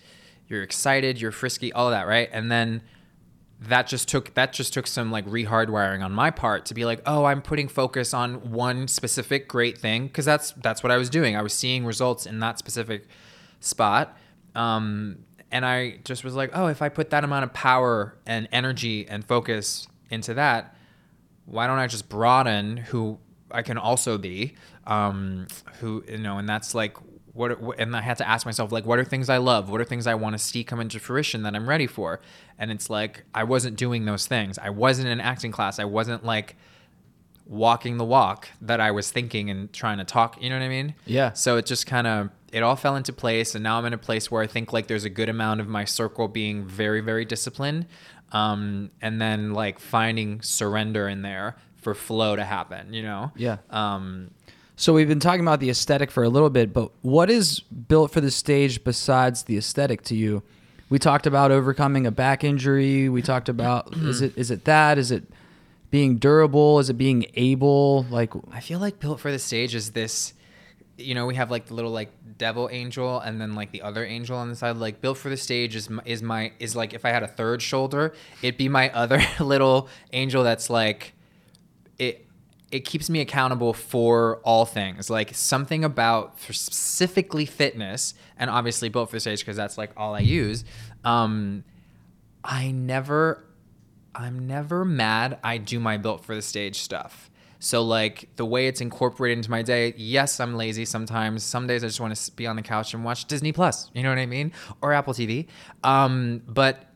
you're 0.47 0.61
excited, 0.63 1.19
you're 1.19 1.31
frisky, 1.31 1.73
all 1.73 1.87
of 1.87 1.91
that, 1.91 2.05
right? 2.07 2.29
And 2.31 2.51
then 2.51 2.81
that 3.69 3.87
just 3.87 4.07
took 4.07 4.33
that 4.33 4.53
just 4.53 4.73
took 4.73 4.87
some 4.87 5.11
like 5.11 5.25
rehardwiring 5.25 6.03
on 6.03 6.11
my 6.11 6.31
part 6.31 6.65
to 6.67 6.73
be 6.73 6.85
like, 6.85 7.01
oh, 7.05 7.25
I'm 7.25 7.41
putting 7.41 7.67
focus 7.67 8.13
on 8.13 8.51
one 8.51 8.87
specific 8.87 9.47
great 9.47 9.77
thing 9.77 10.07
because 10.07 10.25
that's 10.25 10.51
that's 10.53 10.83
what 10.83 10.91
I 10.91 10.97
was 10.97 11.09
doing. 11.09 11.35
I 11.35 11.41
was 11.41 11.53
seeing 11.53 11.85
results 11.85 12.25
in 12.25 12.39
that 12.39 12.57
specific 12.57 13.07
spot. 13.59 14.17
Um, 14.55 15.19
and 15.51 15.65
I 15.65 15.99
just 16.03 16.23
was 16.23 16.35
like, 16.35 16.51
oh, 16.53 16.67
if 16.67 16.81
I 16.81 16.89
put 16.89 17.11
that 17.11 17.23
amount 17.23 17.43
of 17.43 17.53
power 17.53 18.17
and 18.25 18.47
energy 18.51 19.07
and 19.07 19.23
focus 19.25 19.87
into 20.09 20.33
that, 20.33 20.75
why 21.45 21.67
don't 21.67 21.79
I 21.79 21.87
just 21.87 22.09
broaden 22.09 22.77
who 22.77 23.19
I 23.51 23.61
can 23.61 23.77
also 23.77 24.17
be? 24.17 24.55
Um, 24.85 25.47
who 25.79 26.03
you 26.07 26.17
know, 26.17 26.37
and 26.37 26.47
that's 26.47 26.75
like 26.75 26.97
what, 27.35 27.61
what- 27.61 27.79
and 27.79 27.95
I 27.95 28.01
had 28.01 28.17
to 28.17 28.27
ask 28.27 28.45
myself 28.45 28.71
like, 28.71 28.85
what 28.87 28.97
are 28.97 29.03
things 29.05 29.29
I 29.29 29.37
love? 29.37 29.69
What 29.69 29.79
are 29.79 29.85
things 29.85 30.07
I 30.07 30.15
want 30.15 30.33
to 30.33 30.39
see 30.39 30.63
come 30.63 30.79
into 30.79 30.99
fruition 30.99 31.43
that 31.43 31.53
I'm 31.55 31.69
ready 31.69 31.85
for? 31.87 32.19
And 32.57 32.71
it's 32.71 32.89
like 32.89 33.23
I 33.35 33.43
wasn't 33.43 33.77
doing 33.77 34.05
those 34.05 34.25
things. 34.25 34.57
I 34.57 34.71
wasn't 34.71 35.09
in 35.09 35.21
acting 35.21 35.51
class. 35.51 35.77
I 35.77 35.85
wasn't 35.85 36.25
like 36.25 36.55
walking 37.47 37.97
the 37.97 38.05
walk 38.05 38.47
that 38.61 38.79
I 38.81 38.89
was 38.91 39.11
thinking 39.11 39.49
and 39.49 39.71
trying 39.71 39.99
to 39.99 40.03
talk. 40.03 40.41
You 40.41 40.49
know 40.49 40.57
what 40.57 40.65
I 40.65 40.69
mean? 40.69 40.95
Yeah. 41.05 41.33
So 41.33 41.57
it 41.57 41.65
just 41.65 41.85
kind 41.85 42.07
of 42.07 42.29
it 42.51 42.63
all 42.63 42.75
fell 42.75 42.95
into 42.95 43.11
place, 43.13 43.53
and 43.53 43.63
now 43.63 43.77
I'm 43.77 43.85
in 43.85 43.93
a 43.93 43.97
place 43.97 44.31
where 44.31 44.41
I 44.41 44.47
think 44.47 44.71
like 44.73 44.87
there's 44.87 45.03
a 45.03 45.09
good 45.09 45.29
amount 45.29 45.59
of 45.59 45.67
my 45.67 45.83
circle 45.85 46.27
being 46.27 46.65
very 46.65 47.01
very 47.01 47.25
disciplined, 47.25 47.85
um, 48.31 48.91
and 49.01 49.21
then 49.21 49.53
like 49.53 49.79
finding 49.79 50.41
surrender 50.41 51.07
in 51.09 51.21
there 51.21 51.57
for 51.75 51.93
flow 51.93 52.35
to 52.35 52.43
happen. 52.45 52.93
You 52.93 53.03
know? 53.03 53.31
Yeah. 53.35 53.57
Um, 53.69 54.31
So 54.77 54.93
we've 54.93 55.07
been 55.07 55.21
talking 55.21 55.41
about 55.41 55.61
the 55.61 55.69
aesthetic 55.69 56.11
for 56.11 56.23
a 56.23 56.29
little 56.29 56.49
bit, 56.49 56.73
but 56.73 56.91
what 57.01 57.29
is 57.29 57.61
built 57.61 58.11
for 58.11 58.19
the 58.19 58.31
stage 58.31 58.83
besides 58.83 59.43
the 59.43 59.57
aesthetic 59.57 60.01
to 60.03 60.15
you? 60.15 60.43
We 60.89 60.99
talked 60.99 61.25
about 61.25 61.51
overcoming 61.51 62.05
a 62.05 62.11
back 62.11 62.43
injury. 62.43 63.07
We 63.07 63.21
talked 63.21 63.47
about 63.47 63.95
is 63.97 64.21
it 64.21 64.37
is 64.37 64.51
it 64.51 64.65
that? 64.65 64.97
Is 64.97 65.11
it 65.11 65.23
being 65.91 66.17
durable? 66.17 66.79
Is 66.79 66.89
it 66.89 66.97
being 66.97 67.25
able? 67.35 68.05
Like 68.09 68.33
I 68.51 68.59
feel 68.59 68.79
like 68.79 68.99
built 68.99 69.19
for 69.21 69.31
the 69.31 69.39
stage 69.39 69.73
is 69.75 69.91
this. 69.91 70.33
You 70.97 71.15
know, 71.15 71.25
we 71.25 71.35
have 71.35 71.51
like 71.51 71.67
the 71.67 71.73
little 71.73 71.91
like 71.91 72.11
devil 72.37 72.69
angel, 72.71 73.19
and 73.19 73.39
then 73.39 73.55
like 73.55 73.71
the 73.71 73.81
other 73.81 74.05
angel 74.05 74.37
on 74.37 74.49
the 74.49 74.55
side. 74.55 74.75
Like 74.75 74.99
built 74.99 75.17
for 75.17 75.29
the 75.29 75.37
stage 75.37 75.75
is 75.75 75.89
my, 75.89 76.03
is 76.05 76.21
my 76.21 76.51
is 76.59 76.75
like 76.75 76.93
if 76.93 77.05
I 77.05 77.09
had 77.09 77.23
a 77.23 77.27
third 77.27 77.61
shoulder, 77.61 78.13
it'd 78.41 78.57
be 78.57 78.69
my 78.69 78.89
other 78.93 79.21
little 79.39 79.87
angel 80.11 80.43
that's 80.43 80.69
like 80.69 81.13
it 81.97 82.24
it 82.75 82.83
keeps 82.83 83.09
me 83.09 83.21
accountable 83.21 83.71
for 83.71 84.41
all 84.43 84.65
things 84.65 85.09
like 85.09 85.33
something 85.33 85.85
about 85.85 86.37
specifically 86.41 87.45
fitness 87.45 88.13
and 88.37 88.49
obviously 88.49 88.89
built 88.89 89.09
for 89.09 89.15
the 89.15 89.19
stage 89.21 89.39
because 89.39 89.55
that's 89.55 89.77
like 89.77 89.91
all 89.95 90.13
i 90.13 90.19
use 90.19 90.65
um 91.05 91.63
i 92.43 92.71
never 92.71 93.45
i'm 94.13 94.45
never 94.45 94.83
mad 94.83 95.39
i 95.41 95.57
do 95.57 95.79
my 95.79 95.95
built 95.95 96.23
for 96.25 96.35
the 96.35 96.41
stage 96.41 96.79
stuff. 96.79 97.29
So 97.59 97.81
like 97.81 98.29
the 98.35 98.45
way 98.45 98.67
it's 98.67 98.81
incorporated 98.81 99.37
into 99.39 99.49
my 99.49 99.61
day 99.61 99.93
yes 99.95 100.41
i'm 100.41 100.55
lazy 100.55 100.83
sometimes. 100.83 101.43
Some 101.43 101.67
days 101.67 101.81
i 101.81 101.87
just 101.87 102.01
want 102.01 102.13
to 102.13 102.31
be 102.33 102.45
on 102.45 102.57
the 102.57 102.61
couch 102.61 102.93
and 102.93 103.05
watch 103.05 103.25
disney 103.25 103.53
plus 103.53 103.89
you 103.93 104.03
know 104.03 104.09
what 104.09 104.19
i 104.19 104.25
mean? 104.25 104.51
Or 104.81 104.91
apple 104.91 105.13
tv 105.13 105.47
um 105.83 106.41
but 106.45 106.91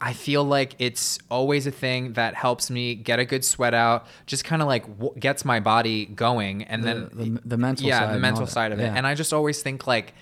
I 0.00 0.12
feel 0.12 0.44
like 0.44 0.74
it's 0.78 1.18
always 1.30 1.66
a 1.66 1.70
thing 1.70 2.12
that 2.14 2.34
helps 2.34 2.70
me 2.70 2.94
get 2.94 3.18
a 3.18 3.24
good 3.24 3.44
sweat 3.44 3.72
out, 3.72 4.06
just 4.26 4.44
kind 4.44 4.60
of 4.60 4.68
like 4.68 4.86
w- 4.98 5.18
gets 5.18 5.44
my 5.44 5.58
body 5.60 6.04
going, 6.06 6.64
and 6.64 6.84
then 6.84 7.08
the- 7.12 7.40
the 7.44 7.56
mental 7.56 7.86
yeah, 7.86 8.00
side 8.00 8.14
the 8.14 8.18
mental 8.18 8.46
side 8.46 8.72
of 8.72 8.78
it. 8.78 8.82
Yeah. 8.84 8.94
And 8.94 9.06
I 9.06 9.14
just 9.14 9.32
always 9.32 9.62
think 9.62 9.86
like 9.86 10.12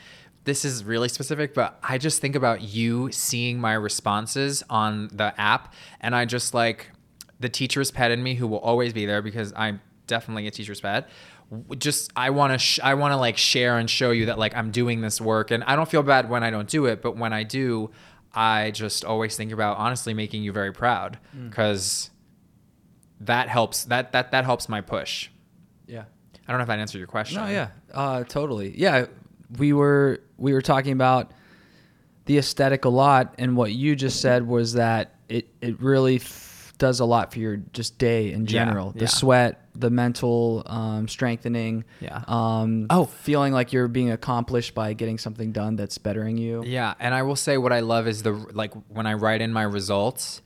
this 0.45 0.65
is 0.65 0.85
really 0.85 1.09
specific, 1.09 1.55
but 1.55 1.79
I 1.83 1.99
just 1.99 2.21
think 2.21 2.37
about 2.37 2.61
you 2.63 3.11
seeing 3.11 3.59
my 3.61 3.73
responses 3.75 4.63
on 4.71 5.09
the 5.13 5.39
app, 5.41 5.73
and 6.01 6.15
I 6.15 6.25
just 6.25 6.55
like 6.55 6.91
the 7.41 7.49
teacher's 7.49 7.91
pet 7.91 8.11
in 8.13 8.23
me 8.23 8.35
who 8.37 8.47
will 8.47 8.59
always 8.61 8.93
be 8.93 9.07
there 9.07 9.23
because 9.23 9.53
I'm 9.57 9.81
definitely 10.07 10.47
a 10.47 10.51
teacher's 10.51 10.81
pet. 10.81 11.09
Just 11.79 12.13
I 12.17 12.31
want 12.31 12.53
to 12.53 12.59
sh- 12.59 12.81
I 12.83 12.95
want 12.95 13.13
to 13.13 13.17
like 13.17 13.37
share 13.37 13.79
and 13.79 13.89
show 13.91 14.13
you 14.13 14.27
that 14.27 14.39
like 14.39 14.57
I'm 14.57 14.71
doing 14.71 15.01
this 15.01 15.21
work, 15.21 15.51
and 15.51 15.65
I 15.65 15.77
don't 15.77 15.89
feel 15.89 16.03
bad 16.03 16.29
when 16.31 16.43
I 16.45 16.51
don't 16.51 16.69
do 16.69 16.87
it, 16.87 17.03
but 17.03 17.17
when 17.17 17.33
I 17.33 17.43
do, 17.43 17.91
I 18.35 18.71
just 18.73 19.05
always 19.05 19.37
think 19.37 19.53
about 19.53 19.77
honestly 19.79 20.13
making 20.15 20.43
you 20.43 20.53
very 20.53 20.73
proud 20.73 21.19
Mm. 21.37 21.49
because 21.51 22.11
that 23.21 23.49
helps 23.49 23.85
that 23.85 24.13
that 24.13 24.33
that 24.33 24.45
helps 24.45 24.69
my 24.69 24.81
push. 24.81 25.29
Yeah. 25.87 26.05
I 26.47 26.53
don't 26.53 26.59
know 26.59 26.63
if 26.63 26.69
that 26.69 26.79
answered 26.79 26.99
your 26.99 27.07
question. 27.07 27.41
No, 27.43 27.49
yeah, 27.49 27.69
uh, 27.93 28.25
totally. 28.25 28.75
Yeah, 28.79 29.07
we 29.59 29.73
were 29.73 30.21
we 30.37 30.53
were 30.53 30.61
talking 30.63 30.93
about 30.93 31.33
the 32.27 32.37
aesthetic 32.39 32.85
a 32.85 32.89
lot, 32.91 33.35
and 33.39 33.57
what 33.57 33.73
you 33.73 33.97
just 33.97 34.21
said 34.21 34.47
was 34.47 34.75
that 34.75 35.15
it 35.29 35.49
it 35.63 35.81
really 35.81 36.17
f- 36.17 36.54
does 36.85 37.01
a 37.01 37.05
lot 37.05 37.33
for 37.33 37.39
your 37.39 37.57
just 37.73 37.97
day 37.99 38.33
in 38.33 38.43
Yeah, 38.43 38.47
general. 38.59 38.91
The 38.93 39.01
yeah. 39.01 39.07
sweat, 39.21 39.53
the 39.75 39.91
mental 39.91 40.63
um, 40.67 41.09
strengthening. 41.09 41.85
Yeah. 42.01 42.23
Um, 42.29 42.87
Oh. 42.91 43.05
feeling 43.07 43.53
like 43.55 43.73
you're 43.73 43.89
being 43.89 44.11
accomplished 44.11 44.75
by 44.75 44.93
getting 44.93 45.19
something 45.19 45.51
done 45.53 45.77
that's 45.77 45.97
bettering 45.99 46.37
you. 46.37 46.63
Yeah, 46.65 46.93
and 47.01 47.15
I 47.15 47.23
will 47.23 47.37
say 47.37 47.57
what 47.59 47.73
I 47.73 47.81
love 47.81 48.07
is 48.07 48.23
the 48.23 48.33
like 48.53 48.73
when 48.89 49.07
I 49.07 49.15
write 49.15 49.41
in 49.41 49.53
my 49.53 49.63
results, 49.79 50.43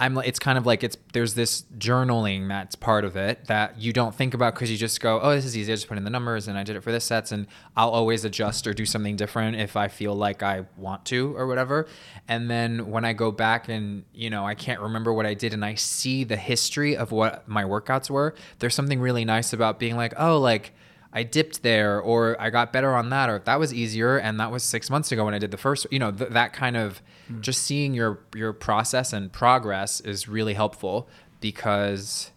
I'm 0.00 0.16
it's 0.18 0.38
kind 0.38 0.56
of 0.56 0.64
like 0.64 0.84
it's 0.84 0.96
there's 1.12 1.34
this 1.34 1.64
journaling 1.76 2.48
that's 2.48 2.76
part 2.76 3.04
of 3.04 3.16
it 3.16 3.46
that 3.46 3.78
you 3.78 3.92
don't 3.92 4.14
think 4.14 4.32
about 4.32 4.54
because 4.54 4.70
you 4.70 4.76
just 4.76 5.00
go, 5.00 5.20
oh, 5.20 5.34
this 5.34 5.44
is 5.44 5.56
easy. 5.56 5.72
I 5.72 5.74
just 5.74 5.88
put 5.88 5.98
in 5.98 6.04
the 6.04 6.10
numbers 6.10 6.46
and 6.46 6.56
I 6.56 6.62
did 6.62 6.76
it 6.76 6.82
for 6.82 6.92
this 6.92 7.04
sets, 7.04 7.32
and 7.32 7.48
I'll 7.76 7.90
always 7.90 8.24
adjust 8.24 8.66
or 8.66 8.74
do 8.74 8.86
something 8.86 9.16
different 9.16 9.56
if 9.56 9.76
I 9.76 9.88
feel 9.88 10.14
like 10.14 10.42
I 10.42 10.66
want 10.76 11.04
to 11.06 11.36
or 11.36 11.46
whatever. 11.48 11.88
And 12.28 12.48
then 12.48 12.90
when 12.90 13.04
I 13.04 13.12
go 13.12 13.32
back 13.32 13.68
and 13.68 14.04
you 14.14 14.30
know 14.30 14.46
I 14.46 14.54
can't 14.54 14.80
remember 14.80 15.12
what 15.12 15.26
I 15.26 15.34
did 15.34 15.52
and 15.52 15.64
I 15.64 15.74
see 15.74 16.22
the 16.22 16.36
history 16.36 16.96
of 16.96 17.10
what 17.10 17.48
my 17.48 17.64
workouts 17.64 18.08
were, 18.08 18.34
there's 18.60 18.74
something 18.74 19.00
really 19.00 19.24
nice 19.24 19.52
about 19.52 19.78
being 19.78 19.96
like, 19.96 20.14
oh, 20.16 20.38
like. 20.38 20.74
I 21.10 21.22
dipped 21.22 21.62
there, 21.62 21.98
or 21.98 22.38
I 22.38 22.50
got 22.50 22.70
better 22.70 22.94
on 22.94 23.08
that, 23.08 23.30
or 23.30 23.38
that 23.38 23.58
was 23.58 23.72
easier, 23.72 24.18
and 24.18 24.38
that 24.40 24.50
was 24.50 24.62
six 24.62 24.90
months 24.90 25.10
ago 25.10 25.24
when 25.24 25.32
I 25.32 25.38
did 25.38 25.50
the 25.50 25.56
first. 25.56 25.86
You 25.90 25.98
know, 25.98 26.12
th- 26.12 26.32
that 26.32 26.52
kind 26.52 26.76
of 26.76 27.00
just 27.40 27.62
seeing 27.62 27.94
your 27.94 28.20
your 28.34 28.52
process 28.52 29.12
and 29.12 29.32
progress 29.32 30.00
is 30.00 30.28
really 30.28 30.54
helpful 30.54 31.08
because 31.40 32.30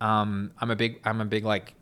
um, 0.00 0.52
I'm 0.58 0.70
a 0.70 0.76
big 0.76 1.00
I'm 1.04 1.20
a 1.20 1.24
big 1.24 1.44
like 1.44 1.74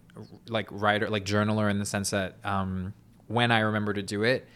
like 0.49 0.69
writer 0.71 1.11
like 1.11 1.25
journaler 1.25 1.71
in 1.71 1.79
the 1.79 1.85
sense 1.85 2.11
that 2.11 2.37
um, 2.45 2.95
when 3.27 3.51
I 3.51 3.61
remember 3.61 3.93
to 3.93 4.03
do 4.03 4.23
it, 4.23 4.47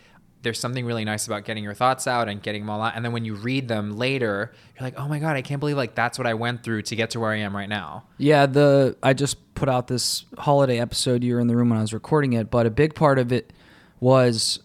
there's 0.43 0.59
something 0.59 0.87
really 0.87 1.05
nice 1.05 1.27
about 1.27 1.45
getting 1.45 1.63
your 1.63 1.75
thoughts 1.75 2.07
out 2.07 2.29
and 2.29 2.43
getting 2.43 2.63
them 2.63 2.71
all 2.71 2.81
out, 2.81 2.95
and 2.97 3.05
then 3.05 3.13
when 3.13 3.25
you 3.25 3.35
read 3.35 3.69
them 3.69 3.97
later, 3.97 4.53
you're 4.75 4.85
like, 4.85 4.99
oh 4.99 5.09
my 5.09 5.19
god, 5.19 5.37
I 5.37 5.43
can't 5.43 5.61
believe 5.61 5.77
like 5.77 5.95
that's 5.95 6.19
what 6.19 6.27
I 6.27 6.35
went 6.35 6.63
through 6.63 6.83
to 6.83 6.97
get 6.97 7.11
to 7.11 7.21
where 7.21 7.31
I 7.31 7.37
am 7.37 7.55
right 7.55 7.69
now. 7.69 8.05
Yeah, 8.19 8.47
the 8.47 8.97
I 9.03 9.13
just 9.13 9.55
put 9.55 9.69
out 9.69 9.89
this 9.89 10.25
holiday 10.39 10.79
episode. 10.79 11.23
You 11.23 11.35
were 11.35 11.41
in 11.41 11.47
the 11.47 11.57
room 11.57 11.71
when 11.71 11.79
I 11.79 11.83
was 11.83 11.93
recording 11.93 12.33
it, 12.33 12.51
but 12.51 12.67
a 12.67 12.71
big 12.71 12.95
part 12.95 13.19
of 13.19 13.33
it 13.33 13.53
was 14.01 14.61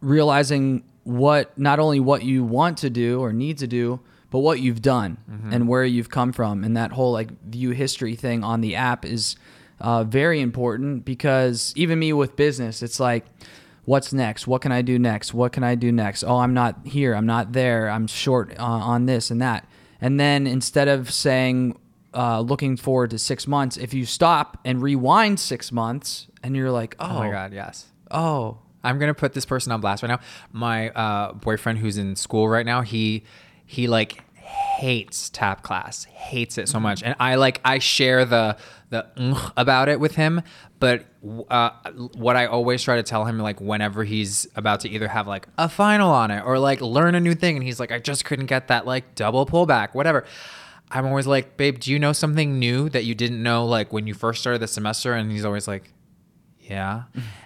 realizing 0.00 0.84
what 1.04 1.56
not 1.58 1.78
only 1.78 2.00
what 2.00 2.22
you 2.22 2.44
want 2.44 2.78
to 2.78 2.90
do 2.90 3.20
or 3.20 3.32
need 3.32 3.58
to 3.58 3.66
do, 3.66 4.00
but 4.30 4.38
what 4.38 4.60
you've 4.60 4.80
done 4.82 5.18
and 5.50 5.68
where 5.68 5.84
you've 5.84 6.08
come 6.08 6.32
from. 6.32 6.64
And 6.64 6.76
that 6.76 6.92
whole 6.92 7.12
like 7.12 7.30
view 7.44 7.70
history 7.70 8.14
thing 8.16 8.42
on 8.44 8.60
the 8.62 8.76
app 8.76 9.04
is 9.04 9.36
uh, 9.80 10.04
very 10.04 10.40
important 10.40 11.04
because 11.04 11.72
even 11.76 11.98
me 11.98 12.12
with 12.12 12.34
business, 12.36 12.82
it's 12.82 12.98
like, 13.00 13.26
what's 13.84 14.12
next? 14.12 14.46
What 14.46 14.62
can 14.62 14.72
I 14.72 14.80
do 14.80 14.98
next? 14.98 15.34
What 15.34 15.52
can 15.52 15.64
I 15.64 15.74
do 15.74 15.90
next? 15.92 16.22
Oh, 16.24 16.38
I'm 16.38 16.54
not 16.54 16.78
here. 16.86 17.14
I'm 17.14 17.26
not 17.26 17.52
there. 17.52 17.90
I'm 17.90 18.06
short 18.06 18.58
uh, 18.58 18.62
on 18.62 19.06
this 19.06 19.30
and 19.30 19.42
that. 19.42 19.68
And 20.00 20.18
then 20.18 20.46
instead 20.46 20.88
of 20.88 21.12
saying, 21.12 21.78
uh, 22.14 22.40
looking 22.40 22.76
forward 22.76 23.10
to 23.10 23.18
six 23.18 23.46
months, 23.46 23.76
if 23.76 23.92
you 23.92 24.06
stop 24.06 24.58
and 24.64 24.80
rewind 24.80 25.40
six 25.40 25.72
months 25.72 26.28
and 26.42 26.54
you're 26.56 26.70
like, 26.70 26.94
oh, 27.00 27.06
Oh 27.10 27.18
my 27.18 27.30
god, 27.30 27.52
yes. 27.52 27.86
oh, 28.10 28.58
I'm 28.84 28.98
gonna 28.98 29.14
put 29.14 29.32
this 29.32 29.46
person 29.46 29.72
on 29.72 29.80
blast 29.80 30.02
right 30.02 30.08
now. 30.08 30.20
My 30.52 30.90
uh, 30.90 31.32
boyfriend, 31.32 31.78
who's 31.78 31.98
in 31.98 32.16
school 32.16 32.48
right 32.48 32.66
now, 32.66 32.82
he 32.82 33.24
he 33.66 33.86
like 33.86 34.22
hates 34.42 35.30
tap 35.30 35.62
class, 35.62 36.04
hates 36.04 36.58
it 36.58 36.68
so 36.68 36.80
much, 36.80 37.02
and 37.02 37.14
I 37.20 37.36
like 37.36 37.60
I 37.64 37.78
share 37.78 38.24
the 38.24 38.56
the 38.90 39.52
about 39.56 39.88
it 39.88 40.00
with 40.00 40.14
him. 40.14 40.42
But 40.78 41.04
uh, 41.48 41.70
what 42.14 42.36
I 42.36 42.46
always 42.46 42.82
try 42.82 42.96
to 42.96 43.02
tell 43.02 43.24
him, 43.24 43.38
like 43.38 43.60
whenever 43.60 44.02
he's 44.04 44.48
about 44.56 44.80
to 44.80 44.88
either 44.88 45.08
have 45.08 45.28
like 45.28 45.46
a 45.56 45.68
final 45.68 46.10
on 46.10 46.30
it 46.30 46.44
or 46.44 46.58
like 46.58 46.80
learn 46.80 47.14
a 47.14 47.20
new 47.20 47.34
thing, 47.34 47.56
and 47.56 47.64
he's 47.64 47.78
like, 47.78 47.92
I 47.92 47.98
just 47.98 48.24
couldn't 48.24 48.46
get 48.46 48.68
that 48.68 48.86
like 48.86 49.14
double 49.14 49.46
pullback, 49.46 49.94
whatever. 49.94 50.24
I'm 50.90 51.06
always 51.06 51.26
like, 51.26 51.56
babe, 51.56 51.78
do 51.78 51.90
you 51.90 51.98
know 51.98 52.12
something 52.12 52.58
new 52.58 52.90
that 52.90 53.04
you 53.04 53.14
didn't 53.14 53.42
know 53.42 53.64
like 53.64 53.92
when 53.92 54.06
you 54.06 54.12
first 54.12 54.40
started 54.40 54.60
the 54.60 54.68
semester? 54.68 55.14
And 55.14 55.30
he's 55.30 55.44
always 55.44 55.66
like, 55.66 55.90
yeah. 56.62 57.04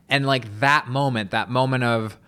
and 0.09 0.27
like 0.27 0.61
that 0.61 0.89
moment, 0.89 1.31
that 1.31 1.51
moment 1.51 1.85
of, 1.85 2.19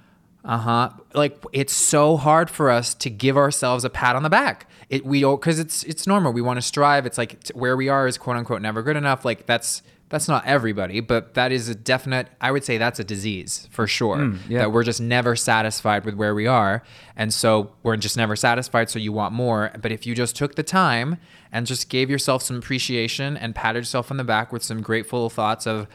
uh 0.45 0.59
huh, 0.59 0.91
like 1.15 1.43
it's 1.53 1.75
so 1.75 2.17
hard 2.17 2.49
for 2.49 2.71
us 2.71 2.95
to 2.95 3.11
give 3.11 3.37
ourselves 3.37 3.85
a 3.85 3.91
pat 3.91 4.17
on 4.17 4.23
the 4.23 4.31
back. 4.31 4.71
It 4.89 5.05
we 5.05 5.21
don't 5.21 5.39
because 5.41 5.59
it's 5.59 5.83
it's 5.83 6.07
normal. 6.07 6.33
We 6.33 6.41
want 6.41 6.57
to 6.57 6.63
strive. 6.63 7.05
It's 7.07 7.19
like 7.19 7.43
t- 7.45 7.53
where 7.55 7.77
we 7.77 7.89
are 7.89 8.07
is 8.07 8.17
quote 8.17 8.37
unquote 8.37 8.63
never 8.63 8.83
good 8.83 8.97
enough. 8.97 9.25
Like 9.25 9.47
that's 9.47 9.83
that's 10.09 10.29
not 10.29 10.47
everybody, 10.47 11.01
but 11.01 11.35
that 11.35 11.53
is 11.53 11.69
a 11.69 11.75
definite. 11.75 12.29
I 12.41 12.51
would 12.51 12.65
say 12.65 12.79
that's 12.79 12.99
a 12.99 13.05
disease 13.05 13.69
for 13.71 13.87
sure. 13.87 14.35
yeah. 14.49 14.61
That 14.61 14.73
we're 14.73 14.85
just 14.85 15.01
never 15.01 15.37
satisfied 15.37 16.05
with 16.05 16.15
where 16.15 16.35
we 16.35 16.47
are, 16.47 16.83
and 17.17 17.35
so 17.35 17.73
we're 17.83 17.97
just 17.97 18.17
never 18.17 18.35
satisfied. 18.35 18.89
So 18.89 18.99
you 18.99 19.13
want 19.13 19.35
more. 19.35 19.71
But 19.81 19.93
if 19.93 20.07
you 20.07 20.15
just 20.15 20.35
took 20.35 20.55
the 20.55 20.63
time 20.63 21.19
and 21.53 21.67
just 21.67 21.91
gave 21.91 22.09
yourself 22.09 22.43
some 22.43 22.57
appreciation 22.57 23.37
and 23.37 23.55
patted 23.55 23.81
yourself 23.81 24.11
on 24.11 24.17
the 24.17 24.25
back 24.25 24.53
with 24.53 24.63
some 24.63 24.81
grateful 24.81 25.29
thoughts 25.29 25.67
of 25.67 25.89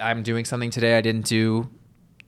I'm 0.00 0.22
doing 0.22 0.44
something 0.44 0.70
today 0.70 0.96
I 0.96 1.00
didn't 1.00 1.26
do 1.26 1.68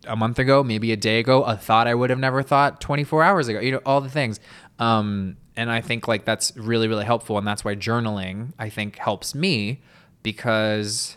a 0.07 0.17
month 0.17 0.39
ago, 0.39 0.63
maybe 0.63 0.93
a 0.93 0.97
day 0.97 1.19
ago, 1.19 1.43
a 1.43 1.57
thought 1.57 1.87
I 1.87 1.95
would 1.95 2.11
have 2.11 2.19
never 2.19 2.43
thought 2.43 2.81
24 2.81 3.23
hours 3.23 3.49
ago, 3.49 3.61
you 3.61 3.73
know, 3.73 3.81
all 3.85 4.01
the 4.01 4.11
things. 4.11 4.41
Um, 4.79 5.37
and 5.57 5.71
I 5.71 5.81
think 5.81 6.07
like 6.07 6.25
that's 6.25 6.57
really, 6.57 6.89
really 6.89 7.05
helpful. 7.05 7.37
And 7.37 7.47
that's 7.47 7.65
why 7.65 7.75
journaling, 7.75 8.53
I 8.59 8.69
think, 8.69 8.97
helps 8.97 9.35
me 9.35 9.83
because 10.23 11.17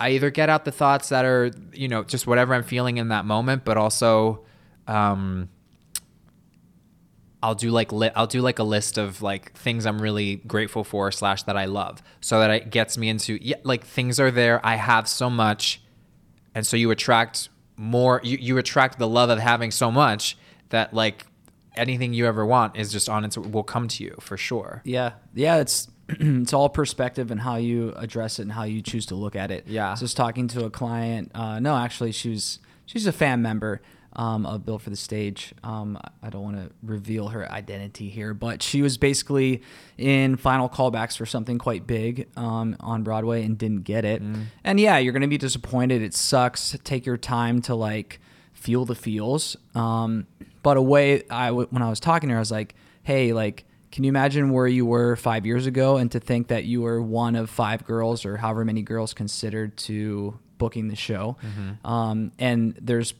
I 0.00 0.10
either 0.10 0.30
get 0.30 0.48
out 0.48 0.64
the 0.64 0.72
thoughts 0.72 1.10
that 1.10 1.24
are, 1.24 1.50
you 1.72 1.88
know, 1.88 2.02
just 2.04 2.26
whatever 2.26 2.54
I'm 2.54 2.62
feeling 2.64 2.96
in 2.96 3.08
that 3.08 3.24
moment, 3.26 3.64
but 3.64 3.76
also, 3.76 4.44
um, 4.86 5.50
I'll 7.42 7.54
do 7.54 7.70
like 7.70 7.92
li- 7.92 8.10
I'll 8.14 8.26
do 8.26 8.42
like 8.42 8.58
a 8.58 8.64
list 8.64 8.98
of 8.98 9.22
like 9.22 9.52
things 9.52 9.86
I'm 9.86 10.00
really 10.00 10.36
grateful 10.36 10.84
for 10.84 11.10
slash 11.10 11.42
that 11.44 11.56
I 11.56 11.64
love, 11.64 12.02
so 12.20 12.40
that 12.40 12.50
it 12.50 12.70
gets 12.70 12.98
me 12.98 13.08
into 13.08 13.38
yeah, 13.40 13.56
like 13.62 13.84
things 13.84 14.20
are 14.20 14.30
there. 14.30 14.64
I 14.64 14.76
have 14.76 15.08
so 15.08 15.30
much, 15.30 15.80
and 16.54 16.66
so 16.66 16.76
you 16.76 16.90
attract 16.90 17.48
more. 17.76 18.20
You 18.22 18.36
you 18.36 18.58
attract 18.58 18.98
the 18.98 19.08
love 19.08 19.30
of 19.30 19.38
having 19.38 19.70
so 19.70 19.90
much 19.90 20.36
that 20.68 20.92
like 20.92 21.26
anything 21.76 22.12
you 22.12 22.26
ever 22.26 22.44
want 22.44 22.76
is 22.76 22.92
just 22.92 23.08
on 23.08 23.24
its 23.24 23.38
will 23.38 23.62
come 23.62 23.88
to 23.88 24.04
you 24.04 24.16
for 24.20 24.36
sure. 24.36 24.82
Yeah, 24.84 25.12
yeah. 25.34 25.56
It's 25.56 25.88
it's 26.08 26.52
all 26.52 26.68
perspective 26.68 27.30
and 27.30 27.40
how 27.40 27.56
you 27.56 27.94
address 27.96 28.38
it 28.38 28.42
and 28.42 28.52
how 28.52 28.64
you 28.64 28.82
choose 28.82 29.06
to 29.06 29.14
look 29.14 29.34
at 29.34 29.50
it. 29.50 29.66
Yeah. 29.66 29.88
I 29.88 29.90
was 29.92 30.00
just 30.00 30.16
talking 30.16 30.48
to 30.48 30.64
a 30.66 30.70
client. 30.70 31.30
Uh, 31.34 31.58
no, 31.58 31.76
actually, 31.76 32.12
she 32.12 32.30
was 32.30 32.58
she's 32.84 33.06
a 33.06 33.12
fan 33.12 33.40
member 33.40 33.80
um, 34.20 34.44
of 34.44 34.64
Built 34.66 34.82
for 34.82 34.90
the 34.90 34.96
Stage. 34.96 35.54
Um, 35.64 35.98
I 36.22 36.28
don't 36.30 36.42
want 36.42 36.56
to 36.56 36.70
reveal 36.82 37.28
her 37.28 37.50
identity 37.50 38.08
here, 38.10 38.34
but 38.34 38.62
she 38.62 38.82
was 38.82 38.98
basically 38.98 39.62
in 39.96 40.36
final 40.36 40.68
callbacks 40.68 41.16
for 41.16 41.24
something 41.26 41.56
quite 41.58 41.86
big 41.86 42.28
um, 42.36 42.76
on 42.80 43.02
Broadway 43.02 43.42
and 43.44 43.56
didn't 43.56 43.84
get 43.84 44.04
it. 44.04 44.20
And 44.62 44.78
yeah, 44.78 44.98
you're 44.98 45.12
gonna 45.14 45.26
be 45.28 45.38
disappointed. 45.38 46.02
It 46.02 46.14
sucks. 46.14 46.76
Take 46.84 47.06
your 47.06 47.16
time 47.16 47.62
to 47.62 47.74
like 47.74 48.20
feel 48.52 48.84
the 48.84 48.94
feels. 48.94 49.56
Um, 49.74 50.26
but 50.62 50.76
a 50.76 50.82
way 50.82 51.22
I 51.30 51.46
w- 51.46 51.68
when 51.70 51.82
I 51.82 51.88
was 51.88 51.98
talking 52.00 52.28
to 52.28 52.34
her, 52.34 52.38
I 52.38 52.40
was 52.40 52.50
like, 52.50 52.74
hey, 53.02 53.32
like, 53.32 53.64
can 53.90 54.04
you 54.04 54.08
imagine 54.10 54.50
where 54.50 54.66
you 54.68 54.84
were 54.84 55.16
five 55.16 55.46
years 55.46 55.64
ago, 55.66 55.96
and 55.96 56.12
to 56.12 56.20
think 56.20 56.48
that 56.48 56.64
you 56.64 56.82
were 56.82 57.00
one 57.00 57.34
of 57.36 57.48
five 57.48 57.84
girls 57.86 58.26
or 58.26 58.36
however 58.36 58.64
many 58.64 58.82
girls 58.82 59.14
considered 59.14 59.76
to 59.88 60.38
booking 60.58 60.88
the 60.88 60.96
show, 60.96 61.36
um, 61.84 62.32
and 62.38 62.76
there's 62.80 63.14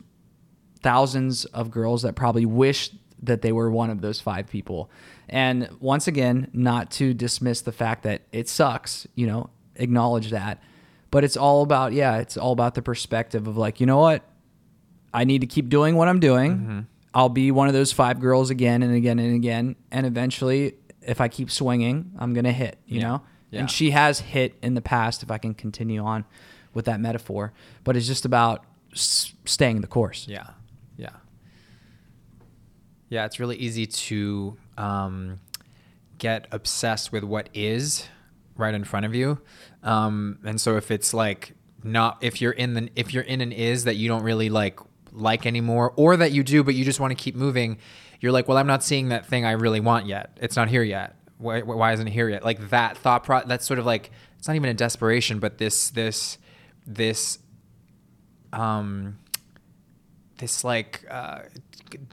thousands 0.83 1.45
of 1.47 1.71
girls 1.71 2.03
that 2.03 2.15
probably 2.15 2.47
wish 2.47 2.91
that 3.23 3.43
they 3.43 3.53
were 3.53 3.71
one 3.71 3.91
of 3.91 4.01
those 4.01 4.21
five 4.21 4.47
people. 4.49 4.91
And 5.29 5.69
once 5.81 6.09
again, 6.09 6.49
not 6.53 6.91
to 6.93 7.13
dismiss 7.15 7.61
the 7.61 7.73
fact 7.73 8.03
that 8.05 8.23
it 8.33 8.49
sucks, 8.49 9.07
you 9.15 9.27
know, 9.27 9.51
acknowledge 9.77 10.31
that. 10.31 10.63
But 11.11 11.25
it's 11.25 11.37
all 11.37 11.63
about, 11.63 11.93
yeah, 11.93 12.17
it's 12.19 12.37
all 12.37 12.53
about 12.53 12.75
the 12.75 12.83
perspective 12.83 13.47
of 13.47 13.57
like, 13.57 13.81
you 13.81 13.87
know 13.87 13.99
what? 13.99 14.23
I 15.13 15.25
need 15.25 15.41
to 15.41 15.47
keep 15.47 15.69
doing 15.69 15.97
what 15.97 16.09
I'm 16.09 16.21
doing. 16.21 16.53
Mm-hmm. 16.53 16.81
I'll 17.13 17.29
be 17.29 17.51
one 17.51 17.67
of 17.69 17.75
those 17.75 17.93
five 17.93 18.21
girls 18.21 18.51
again 18.51 18.83
and 18.83 18.95
again 18.95 19.19
and 19.19 19.35
again, 19.35 19.75
and 19.91 20.07
eventually, 20.07 20.75
if 21.03 21.21
I 21.21 21.27
keep 21.29 21.51
swinging, 21.51 22.13
I'm 22.19 22.33
gonna 22.35 22.53
hit. 22.53 22.79
You 22.87 23.01
Yeah. 23.01 23.09
know, 23.09 23.23
Yeah. 23.51 23.61
and 23.61 23.71
she 23.71 23.91
has 23.91 24.21
hit 24.21 24.55
in 24.63 24.75
the 24.75 24.81
past. 24.81 25.23
If 25.25 25.31
I 25.31 25.39
can 25.39 25.53
continue 25.55 26.03
on 26.05 26.25
with 26.73 26.85
that 26.85 27.01
metaphor, 27.01 27.53
but 27.83 27.97
it's 27.97 28.07
just 28.07 28.25
about 28.25 28.65
s- 28.93 29.35
staying 29.45 29.81
the 29.81 29.89
course. 29.89 30.27
Yeah, 30.29 30.51
yeah, 31.01 31.17
yeah. 33.09 33.25
It's 33.25 33.41
really 33.41 33.57
easy 33.57 33.87
to 33.87 34.57
um, 34.77 35.41
get 36.19 36.47
obsessed 36.53 37.11
with 37.11 37.25
what 37.25 37.49
is 37.55 38.07
right 38.57 38.75
in 38.75 38.85
front 38.85 39.07
of 39.07 39.15
you, 39.15 39.41
um, 39.83 40.39
and 40.45 40.61
so 40.61 40.77
if 40.77 40.91
it's 40.91 41.15
like 41.15 41.55
not 41.83 42.19
if 42.21 42.41
you're 42.41 42.53
in 42.53 42.75
the 42.75 42.89
if 42.95 43.15
you're 43.15 43.23
in 43.23 43.41
an 43.41 43.53
is 43.53 43.85
that 43.85 43.97
you 43.97 44.09
don't 44.09 44.23
really 44.23 44.51
like 44.51 44.79
like 45.13 45.47
anymore, 45.47 45.93
or 45.97 46.17
that 46.17 46.33
you 46.33 46.43
do 46.43 46.63
but 46.63 46.75
you 46.75 46.85
just 46.85 47.01
want 47.01 47.11
to 47.11 47.15
keep 47.17 47.35
moving, 47.35 47.79
you're 48.21 48.33
like, 48.33 48.47
well, 48.49 48.59
I'm 48.59 48.67
not 48.67 48.85
seeing 48.85 49.09
that 49.09 49.27
thing 49.27 49.45
I 49.45 49.53
really 49.53 49.81
want 49.81 50.07
yet. 50.07 50.37
It's 50.41 50.57
not 50.57 50.69
here 50.69 50.83
yet. 50.83 51.17
Why, 51.39 51.63
why 51.63 51.93
isn't 51.93 52.07
it 52.07 52.13
here 52.13 52.29
yet? 52.29 52.45
Like 52.45 52.69
that 52.69 52.99
thought 52.99 53.25
pro. 53.25 53.43
That's 53.45 53.67
sort 53.67 53.79
of 53.79 53.87
like 53.87 54.11
it's 54.39 54.47
not 54.47 54.57
even 54.57 54.69
a 54.69 54.75
desperation, 54.75 55.39
but 55.39 55.59
this 55.59 55.91
this 55.91 56.39
this 56.87 57.39
um 58.53 59.19
this 60.41 60.65
like 60.65 61.05
uh, 61.11 61.41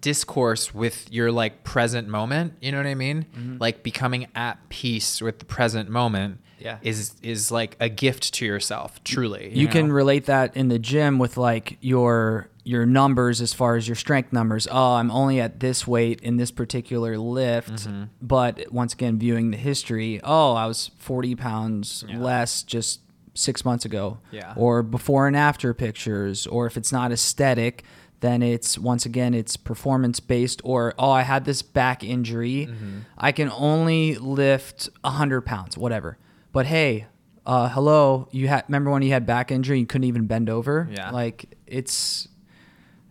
discourse 0.01 0.73
with 0.73 1.11
your 1.11 1.31
like 1.31 1.63
present 1.63 2.07
moment 2.07 2.53
you 2.61 2.71
know 2.71 2.77
what 2.77 2.87
i 2.87 2.95
mean 2.95 3.25
like 3.59 3.83
becoming 3.83 4.27
at 4.35 4.57
peace 4.69 5.21
with 5.21 5.39
the 5.39 5.45
present 5.45 5.89
moment 5.89 6.39
Yeah. 6.59 6.77
is 6.81 7.15
is 7.21 7.51
like 7.51 7.75
a 7.79 7.89
gift 7.89 8.33
to 8.35 8.45
yourself 8.45 9.03
truly 9.03 9.51
you 9.53 9.65
know? 9.67 9.71
can 9.71 9.91
relate 9.91 10.25
that 10.25 10.55
in 10.57 10.67
the 10.69 10.79
gym 10.79 11.19
with 11.19 11.37
like 11.37 11.77
your 11.81 12.49
your 12.63 12.85
numbers 12.85 13.39
as 13.39 13.53
far 13.53 13.77
as 13.77 13.87
your 13.87 13.95
strength 13.95 14.33
numbers. 14.33 14.67
Oh, 14.69 14.95
I'm 14.95 15.09
only 15.09 15.39
at 15.39 15.61
this 15.61 15.87
weight 15.87 16.19
in 16.19 16.35
this 16.35 16.51
particular 16.51 17.17
lift, 17.17 17.69
Mm-hmm. 17.87 18.03
but 18.21 18.69
once 18.73 18.91
again, 18.93 19.17
viewing 19.17 19.51
the 19.51 19.57
history, 19.57 20.19
oh, 20.21 20.51
I 20.53 20.65
was 20.65 20.91
40 20.97 21.35
pounds 21.35 22.03
less 22.13 22.63
just 22.63 22.99
six 23.35 23.63
months 23.63 23.85
ago. 23.85 24.17
Yeah. 24.31 24.51
Or 24.57 24.83
before 24.83 25.27
and 25.27 25.37
after 25.37 25.73
pictures, 25.73 26.45
or 26.45 26.65
if 26.67 26.75
it's 26.75 26.91
not 26.91 27.13
aesthetic, 27.13 27.85
then 28.19 28.41
it's 28.41 28.77
once 28.77 29.05
again 29.05 29.33
it's 29.33 29.57
performance 29.57 30.19
based. 30.19 30.61
Or 30.63 30.93
oh, 30.97 31.11
I 31.11 31.21
had 31.21 31.45
this 31.45 31.61
back 31.61 32.03
injury, 32.03 32.67
Mm-hmm. 32.69 32.99
I 33.17 33.31
can 33.31 33.49
only 33.51 34.15
lift 34.15 34.89
100 35.01 35.41
pounds, 35.41 35.77
whatever. 35.77 36.17
But 36.51 36.65
hey, 36.65 37.05
uh, 37.45 37.69
hello, 37.69 38.27
you 38.31 38.47
had 38.47 38.63
remember 38.67 38.91
when 38.91 39.01
you 39.03 39.11
had 39.11 39.25
back 39.25 39.51
injury, 39.51 39.79
you 39.79 39.85
couldn't 39.85 40.05
even 40.07 40.25
bend 40.27 40.49
over. 40.49 40.87
Yeah. 40.91 41.11
like 41.11 41.55
it's 41.67 42.27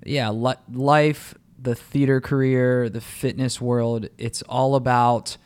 yeah, 0.05 0.31
li- 0.31 0.55
life, 0.73 1.35
the 1.61 1.75
theater 1.75 2.21
career, 2.21 2.89
the 2.89 3.01
fitness 3.01 3.61
world. 3.61 4.09
It's 4.19 4.43
all 4.43 4.75
about 4.77 5.37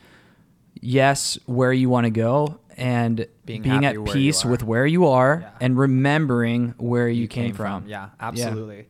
yes, 0.79 1.37
where 1.45 1.73
you 1.73 1.89
want 1.89 2.05
to 2.05 2.11
go 2.11 2.59
and 2.77 3.27
Being 3.45 3.61
being, 3.63 3.85
at 3.85 4.03
peace 4.05 4.43
you 4.43 4.49
with 4.49 4.63
where 4.63 4.85
you 4.85 5.05
are 5.07 5.39
Yeah. 5.43 5.49
and 5.61 5.77
remembering 5.77 6.73
where 6.77 7.07
you, 7.09 7.27
came, 7.27 7.53
from. 7.53 7.87
yeah 7.87 8.09
absolutely 8.19 8.87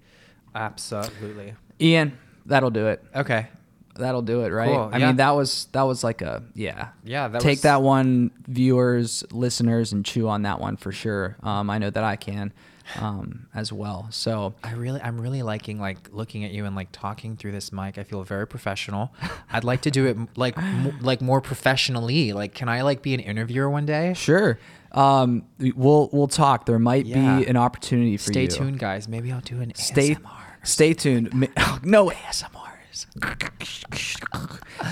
absolutely 0.55 1.53
Ian, 1.79 2.17
that'll 2.45 2.69
do 2.71 2.87
it. 2.87 3.03
okay 3.15 3.47
That'll 3.95 4.21
do 4.21 4.41
it, 4.45 4.49
right? 4.53 4.69
Cool, 4.69 4.89
I 4.93 4.97
yeah. 4.99 5.07
mean, 5.07 5.15
that 5.17 5.31
was 5.31 5.67
that 5.73 5.81
was 5.83 6.01
like 6.01 6.21
a 6.21 6.41
yeah. 6.55 6.89
Yeah, 7.03 7.27
that 7.27 7.41
Take 7.41 7.57
was- 7.57 7.61
that 7.63 7.81
one, 7.81 8.31
viewers, 8.47 9.25
listeners, 9.31 9.91
and 9.91 10.05
chew 10.05 10.29
on 10.29 10.43
that 10.43 10.61
one 10.61 10.77
for 10.77 10.93
sure. 10.93 11.35
Um, 11.43 11.69
I 11.69 11.77
know 11.77 11.89
that 11.89 12.03
I 12.03 12.15
can, 12.15 12.53
um, 12.97 13.47
as 13.53 13.73
well. 13.73 14.07
So 14.09 14.53
I 14.63 14.71
really, 14.73 15.01
I'm 15.01 15.19
really 15.19 15.43
liking 15.43 15.77
like 15.77 15.97
looking 16.13 16.45
at 16.45 16.51
you 16.51 16.63
and 16.65 16.73
like 16.73 16.87
talking 16.93 17.35
through 17.35 17.51
this 17.51 17.73
mic. 17.73 17.97
I 17.97 18.03
feel 18.03 18.23
very 18.23 18.47
professional. 18.47 19.11
I'd 19.51 19.65
like 19.65 19.81
to 19.81 19.91
do 19.91 20.05
it 20.05 20.17
like, 20.37 20.57
m- 20.57 20.97
like 21.01 21.19
more 21.21 21.41
professionally. 21.41 22.31
Like, 22.31 22.53
can 22.55 22.69
I 22.69 22.83
like 22.83 23.01
be 23.01 23.13
an 23.13 23.19
interviewer 23.19 23.69
one 23.69 23.85
day? 23.85 24.13
sure, 24.15 24.57
um, 24.93 25.43
we'll 25.59 26.09
we'll 26.13 26.27
talk. 26.29 26.65
There 26.65 26.79
might 26.79 27.05
Yeah. 27.05 27.39
be 27.39 27.45
an 27.45 27.57
opportunity 27.57 28.15
for 28.15 28.31
Stay 28.31 28.43
you. 28.43 28.47
tuned, 28.47 28.79
guys. 28.79 29.09
Maybe 29.09 29.33
I'll 29.33 29.41
do 29.41 29.59
an 29.59 29.73
Stay 29.75 30.15
ASMR. 30.15 30.29
Stay 30.63 30.93
tuned. 30.93 31.49
Oh, 31.57 31.79
no 31.83 32.09
ASMRs. 32.09 33.05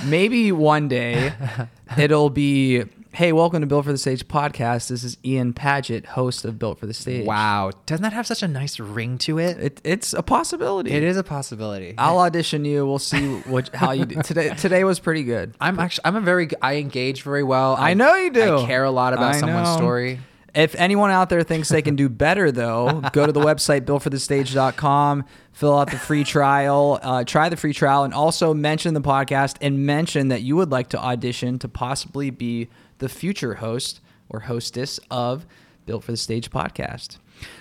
Maybe 0.07 0.51
one 0.51 0.87
day 0.87 1.33
it'll 1.97 2.29
be. 2.29 2.83
Hey, 3.11 3.33
welcome 3.33 3.61
to 3.61 3.67
Built 3.67 3.85
for 3.85 3.91
the 3.91 3.97
Stage 3.97 4.27
podcast. 4.27 4.87
This 4.89 5.03
is 5.03 5.17
Ian 5.25 5.51
Paget, 5.53 6.05
host 6.05 6.45
of 6.45 6.59
Built 6.59 6.79
for 6.79 6.85
the 6.85 6.93
Stage. 6.93 7.25
Wow, 7.25 7.71
doesn't 7.87 8.03
that 8.03 8.13
have 8.13 8.27
such 8.27 8.43
a 8.43 8.47
nice 8.47 8.79
ring 8.79 9.17
to 9.19 9.39
it? 9.39 9.57
It, 9.57 9.81
it's 9.83 10.13
a 10.13 10.21
possibility. 10.21 10.91
It 10.91 11.01
is 11.03 11.17
a 11.17 11.23
possibility. 11.23 11.95
I'll 11.97 12.19
audition 12.19 12.65
you. 12.65 12.85
We'll 12.85 12.99
see 12.99 13.39
what 13.41 13.73
how 13.75 13.91
you 13.91 14.05
do. 14.05 14.21
Today 14.23 14.49
today 14.55 14.83
was 14.83 14.99
pretty 14.99 15.23
good. 15.23 15.55
I'm 15.59 15.79
actually, 15.79 16.05
I'm 16.05 16.15
a 16.15 16.21
very, 16.21 16.49
I 16.61 16.75
engage 16.75 17.23
very 17.23 17.43
well. 17.43 17.75
I 17.77 17.93
know 17.95 18.15
you 18.15 18.29
do. 18.31 18.57
I 18.59 18.65
care 18.67 18.83
a 18.83 18.91
lot 18.91 19.13
about 19.13 19.35
I 19.35 19.39
someone's 19.39 19.69
know. 19.69 19.77
story. 19.77 20.19
If 20.59 20.75
anyone 20.75 21.09
out 21.09 21.29
there 21.29 21.41
thinks 21.43 21.69
they 21.69 21.81
can 21.81 21.95
do 21.95 22.09
better, 22.09 22.51
though, 22.51 23.01
go 23.13 23.25
to 23.25 23.31
the 23.31 23.39
website 23.39 23.81
builtforthestage.com, 23.81 25.23
fill 25.53 25.77
out 25.77 25.89
the 25.89 25.97
free 25.97 26.25
trial, 26.25 26.99
uh, 27.01 27.23
try 27.23 27.47
the 27.47 27.55
free 27.55 27.73
trial, 27.73 28.03
and 28.03 28.13
also 28.13 28.53
mention 28.53 28.93
the 28.93 29.01
podcast 29.01 29.55
and 29.61 29.85
mention 29.85 30.27
that 30.27 30.41
you 30.41 30.57
would 30.57 30.69
like 30.69 30.89
to 30.89 30.99
audition 30.99 31.59
to 31.59 31.69
possibly 31.69 32.29
be 32.29 32.67
the 32.97 33.07
future 33.07 33.55
host 33.55 34.01
or 34.27 34.41
hostess 34.41 34.99
of 35.09 35.45
Built 35.85 36.03
for 36.03 36.11
the 36.11 36.17
Stage 36.17 36.49
podcast. 36.49 37.19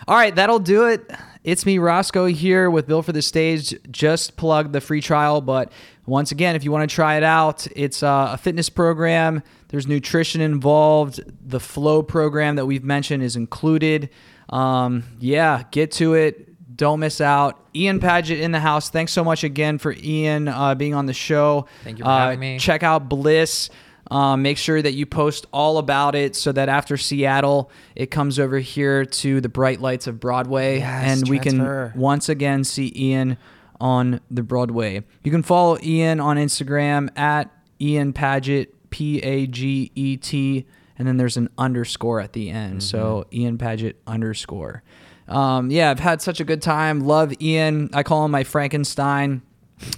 All 0.08 0.16
right, 0.16 0.34
that'll 0.34 0.58
do 0.58 0.86
it. 0.86 1.08
It's 1.44 1.64
me, 1.64 1.78
Roscoe, 1.78 2.26
here 2.26 2.68
with 2.68 2.88
Built 2.88 3.06
for 3.06 3.12
the 3.12 3.22
Stage. 3.22 3.78
Just 3.90 4.36
plug 4.36 4.72
the 4.72 4.80
free 4.80 5.00
trial, 5.00 5.40
but 5.40 5.70
once 6.08 6.32
again, 6.32 6.56
if 6.56 6.64
you 6.64 6.72
want 6.72 6.88
to 6.88 6.94
try 6.94 7.16
it 7.16 7.22
out, 7.22 7.66
it's 7.76 8.02
uh, 8.02 8.30
a 8.32 8.38
fitness 8.38 8.68
program. 8.70 9.42
There's 9.68 9.86
nutrition 9.86 10.40
involved. 10.40 11.20
The 11.46 11.60
flow 11.60 12.02
program 12.02 12.56
that 12.56 12.66
we've 12.66 12.84
mentioned 12.84 13.22
is 13.22 13.36
included. 13.36 14.08
Um, 14.48 15.04
yeah, 15.20 15.64
get 15.70 15.92
to 15.92 16.14
it. 16.14 16.76
Don't 16.76 17.00
miss 17.00 17.20
out. 17.20 17.58
Ian 17.74 18.00
Paget 18.00 18.40
in 18.40 18.52
the 18.52 18.60
house. 18.60 18.88
Thanks 18.88 19.12
so 19.12 19.22
much 19.24 19.44
again 19.44 19.78
for 19.78 19.92
Ian 19.92 20.48
uh, 20.48 20.74
being 20.74 20.94
on 20.94 21.06
the 21.06 21.12
show. 21.12 21.66
Thank 21.84 21.98
you 21.98 22.04
for 22.04 22.10
Uh, 22.10 22.18
having 22.18 22.40
me. 22.40 22.58
Check 22.58 22.82
out 22.82 23.08
Bliss. 23.08 23.68
Um, 24.10 24.40
make 24.40 24.56
sure 24.56 24.80
that 24.80 24.92
you 24.94 25.04
post 25.04 25.44
all 25.52 25.76
about 25.76 26.14
it 26.14 26.34
so 26.34 26.50
that 26.52 26.70
after 26.70 26.96
Seattle, 26.96 27.70
it 27.94 28.10
comes 28.10 28.38
over 28.38 28.58
here 28.58 29.04
to 29.04 29.42
the 29.42 29.50
bright 29.50 29.82
lights 29.82 30.06
of 30.06 30.18
Broadway, 30.18 30.78
Yes, 30.78 31.20
and 31.20 31.28
we 31.28 31.38
can 31.38 31.92
once 31.94 32.30
again 32.30 32.64
see 32.64 32.90
Ian 32.96 33.36
on 33.80 34.20
the 34.30 34.42
Broadway. 34.42 35.04
You 35.22 35.30
can 35.30 35.42
follow 35.42 35.78
Ian 35.82 36.20
on 36.20 36.36
Instagram 36.36 37.16
at 37.16 37.50
Ian 37.80 38.12
Paget, 38.12 38.90
P 38.90 39.18
A 39.20 39.46
G 39.46 39.92
E 39.94 40.16
T, 40.16 40.66
and 40.98 41.06
then 41.06 41.16
there's 41.16 41.36
an 41.36 41.48
underscore 41.58 42.20
at 42.20 42.32
the 42.32 42.50
end. 42.50 42.82
So 42.82 43.26
Ian 43.32 43.58
Paget 43.58 44.00
underscore. 44.06 44.82
Um, 45.28 45.70
yeah, 45.70 45.90
I've 45.90 46.00
had 46.00 46.22
such 46.22 46.40
a 46.40 46.44
good 46.44 46.62
time. 46.62 47.00
Love 47.00 47.34
Ian. 47.40 47.90
I 47.92 48.02
call 48.02 48.24
him 48.24 48.30
my 48.30 48.44
Frankenstein. 48.44 49.42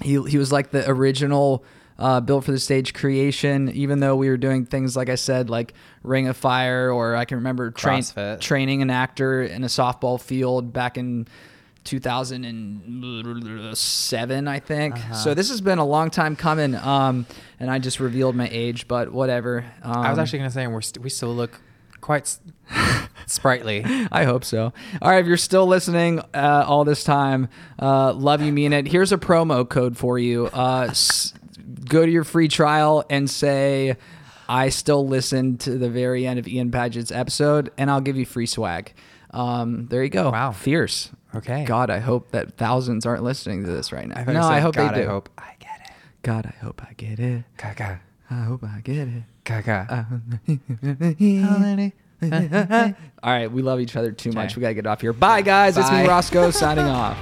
He 0.03 0.21
he 0.25 0.38
was 0.38 0.53
like 0.53 0.71
the 0.71 0.88
original. 0.90 1.64
Uh, 1.99 2.19
built 2.19 2.45
for 2.47 2.51
the 2.51 2.59
stage 2.59 2.95
creation, 2.95 3.69
even 3.73 4.01
though 4.01 4.16
we 4.16 4.31
were 4.31 4.38
doing 4.38 4.64
things 4.64 4.97
like 4.97 5.11
I 5.11 5.16
said, 5.16 5.51
like 5.51 5.75
Ring 6.03 6.29
of 6.29 6.37
Fire, 6.38 6.90
or 6.90 7.14
I 7.14 7.27
can 7.27 7.37
remember 7.37 7.71
train, 7.71 8.03
training 8.40 8.81
an 8.81 8.88
actor 8.88 9.43
in 9.43 9.64
a 9.64 9.66
softball 9.66 10.19
field 10.19 10.73
back 10.73 10.97
in 10.97 11.29
2007, 11.85 14.49
I 14.49 14.59
think. 14.61 14.95
Uh-huh. 14.97 15.14
So 15.14 15.35
this 15.35 15.51
has 15.51 15.61
been 15.61 15.79
a 15.79 15.87
long 15.87 16.11
time 16.11 16.37
coming, 16.37 16.75
um, 16.75 17.27
and 17.59 17.71
I 17.71 17.79
just 17.79 18.01
revealed 18.01 18.37
my 18.37 18.49
age, 18.51 18.88
but 18.88 19.12
whatever. 19.12 19.64
Um, 19.83 19.93
I 19.97 20.11
was 20.11 20.19
actually 20.19 20.40
gonna 20.40 20.51
say 20.51 20.66
we're 20.66 20.81
st- 20.81 21.03
we 21.03 21.11
still 21.11 21.35
look 21.35 21.61
quite 22.01 22.23
s- 22.23 22.40
sprightly. 23.27 23.85
I 24.11 24.25
hope 24.25 24.45
so. 24.45 24.73
All 25.03 25.11
right, 25.11 25.21
if 25.21 25.27
you're 25.27 25.37
still 25.37 25.66
listening 25.66 26.21
uh, 26.35 26.64
all 26.66 26.85
this 26.85 27.05
time, 27.05 27.49
uh, 27.81 28.12
love 28.12 28.43
you, 28.43 28.53
mean 28.53 28.73
it. 28.73 28.88
Here's 28.88 29.12
a 29.12 29.19
promo 29.19 29.69
code 29.69 29.97
for 29.97 30.19
you. 30.19 30.47
Uh, 30.47 30.87
s- 30.90 31.35
go 31.88 32.05
to 32.05 32.11
your 32.11 32.25
free 32.25 32.49
trial 32.49 33.05
and 33.11 33.29
say, 33.29 33.97
I 34.49 34.71
still 34.71 35.07
listen 35.07 35.59
to 35.59 35.79
the 35.79 35.90
very 35.90 36.27
end 36.27 36.38
of 36.38 36.49
Ian 36.49 36.71
Paget's 36.71 37.12
episode, 37.12 37.71
and 37.79 37.90
I'll 37.90 38.01
give 38.01 38.16
you 38.16 38.27
free 38.27 38.47
swag. 38.47 38.93
Um, 39.33 39.87
there 39.87 40.03
you 40.03 40.11
go. 40.11 40.31
Wow. 40.31 40.51
Fierce. 40.51 41.11
Okay. 41.35 41.64
God, 41.64 41.90
I 41.90 41.99
hope 41.99 42.31
that 42.33 42.57
thousands 42.57 43.07
aren't 43.07 43.23
listening 43.23 43.64
to 43.64 43.71
this 43.71 43.93
right 43.93 44.09
now. 44.09 44.21
I 44.21 44.25
no, 44.33 44.43
I 44.43 44.61
hope 44.61 44.75
God, 44.75 44.95
they 44.95 45.03
do. 45.03 45.09
I 45.09 45.11
hope 45.11 45.29
I 45.38 45.55
get 45.59 45.81
it. 45.85 45.93
God, 46.23 46.47
I 46.47 46.57
hope 46.64 46.83
I 46.83 46.93
get 46.95 47.19
it. 47.21 47.45
Gaga. 47.57 48.01
I 48.31 48.35
hope 48.35 48.64
I 48.64 48.81
get 48.81 49.09
it. 49.09 49.23
Gaga. 49.45 50.16
All 53.23 53.33
right, 53.33 53.51
we 53.51 53.62
love 53.62 53.81
each 53.81 53.97
other 53.97 54.12
too 54.12 54.33
much. 54.33 54.53
Okay. 54.53 54.57
We 54.57 54.62
gotta 54.62 54.75
get 54.75 54.87
off 54.87 55.01
here. 55.01 55.12
Bye, 55.12 55.43
guys. 55.43 55.77
It's 55.77 55.90
me, 55.90 56.03
Bye. 56.03 56.09
Roscoe, 56.09 56.51
signing 56.51 56.85
off. 56.87 57.16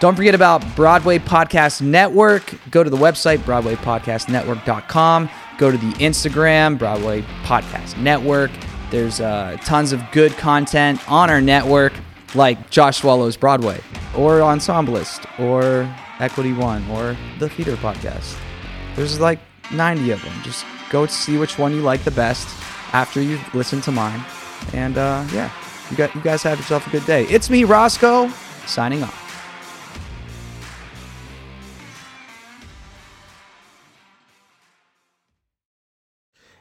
Don't 0.00 0.16
forget 0.16 0.34
about 0.34 0.62
Broadway 0.74 1.18
Podcast 1.18 1.80
Network. 1.80 2.54
Go 2.70 2.82
to 2.82 2.90
the 2.90 2.96
website, 2.96 3.38
BroadwayPodcastNetwork.com. 3.38 5.30
Go 5.56 5.70
to 5.70 5.76
the 5.78 5.92
Instagram, 5.94 6.78
Broadway 6.78 7.22
Podcast 7.44 7.96
Network. 7.98 8.50
There's 8.90 9.20
uh, 9.20 9.56
tons 9.64 9.92
of 9.92 10.02
good 10.12 10.32
content 10.32 11.00
on 11.10 11.30
our 11.30 11.40
network, 11.40 11.92
like 12.34 12.70
Josh 12.70 12.98
Swallow's 12.98 13.36
Broadway, 13.36 13.80
or 14.16 14.40
Ensemblist, 14.40 15.26
or 15.38 15.88
Equity 16.20 16.52
One 16.52 16.88
or 16.90 17.16
the 17.38 17.48
Theater 17.48 17.76
Podcast. 17.76 18.36
There's 18.94 19.20
like 19.20 19.40
90 19.72 20.10
of 20.12 20.22
them. 20.22 20.32
Just 20.42 20.64
go 20.90 21.06
see 21.06 21.36
which 21.36 21.58
one 21.58 21.74
you 21.74 21.80
like 21.80 22.04
the 22.04 22.10
best 22.10 22.48
after 22.92 23.20
you 23.20 23.38
listen 23.52 23.80
to 23.82 23.92
mine. 23.92 24.22
And 24.72 24.96
uh, 24.96 25.26
yeah, 25.32 25.50
you 25.90 25.96
got 25.96 26.14
you 26.14 26.20
guys 26.20 26.42
have 26.42 26.58
yourself 26.58 26.86
a 26.86 26.90
good 26.90 27.04
day. 27.06 27.24
It's 27.24 27.50
me, 27.50 27.64
Roscoe, 27.64 28.28
signing 28.66 29.02
off. 29.02 29.23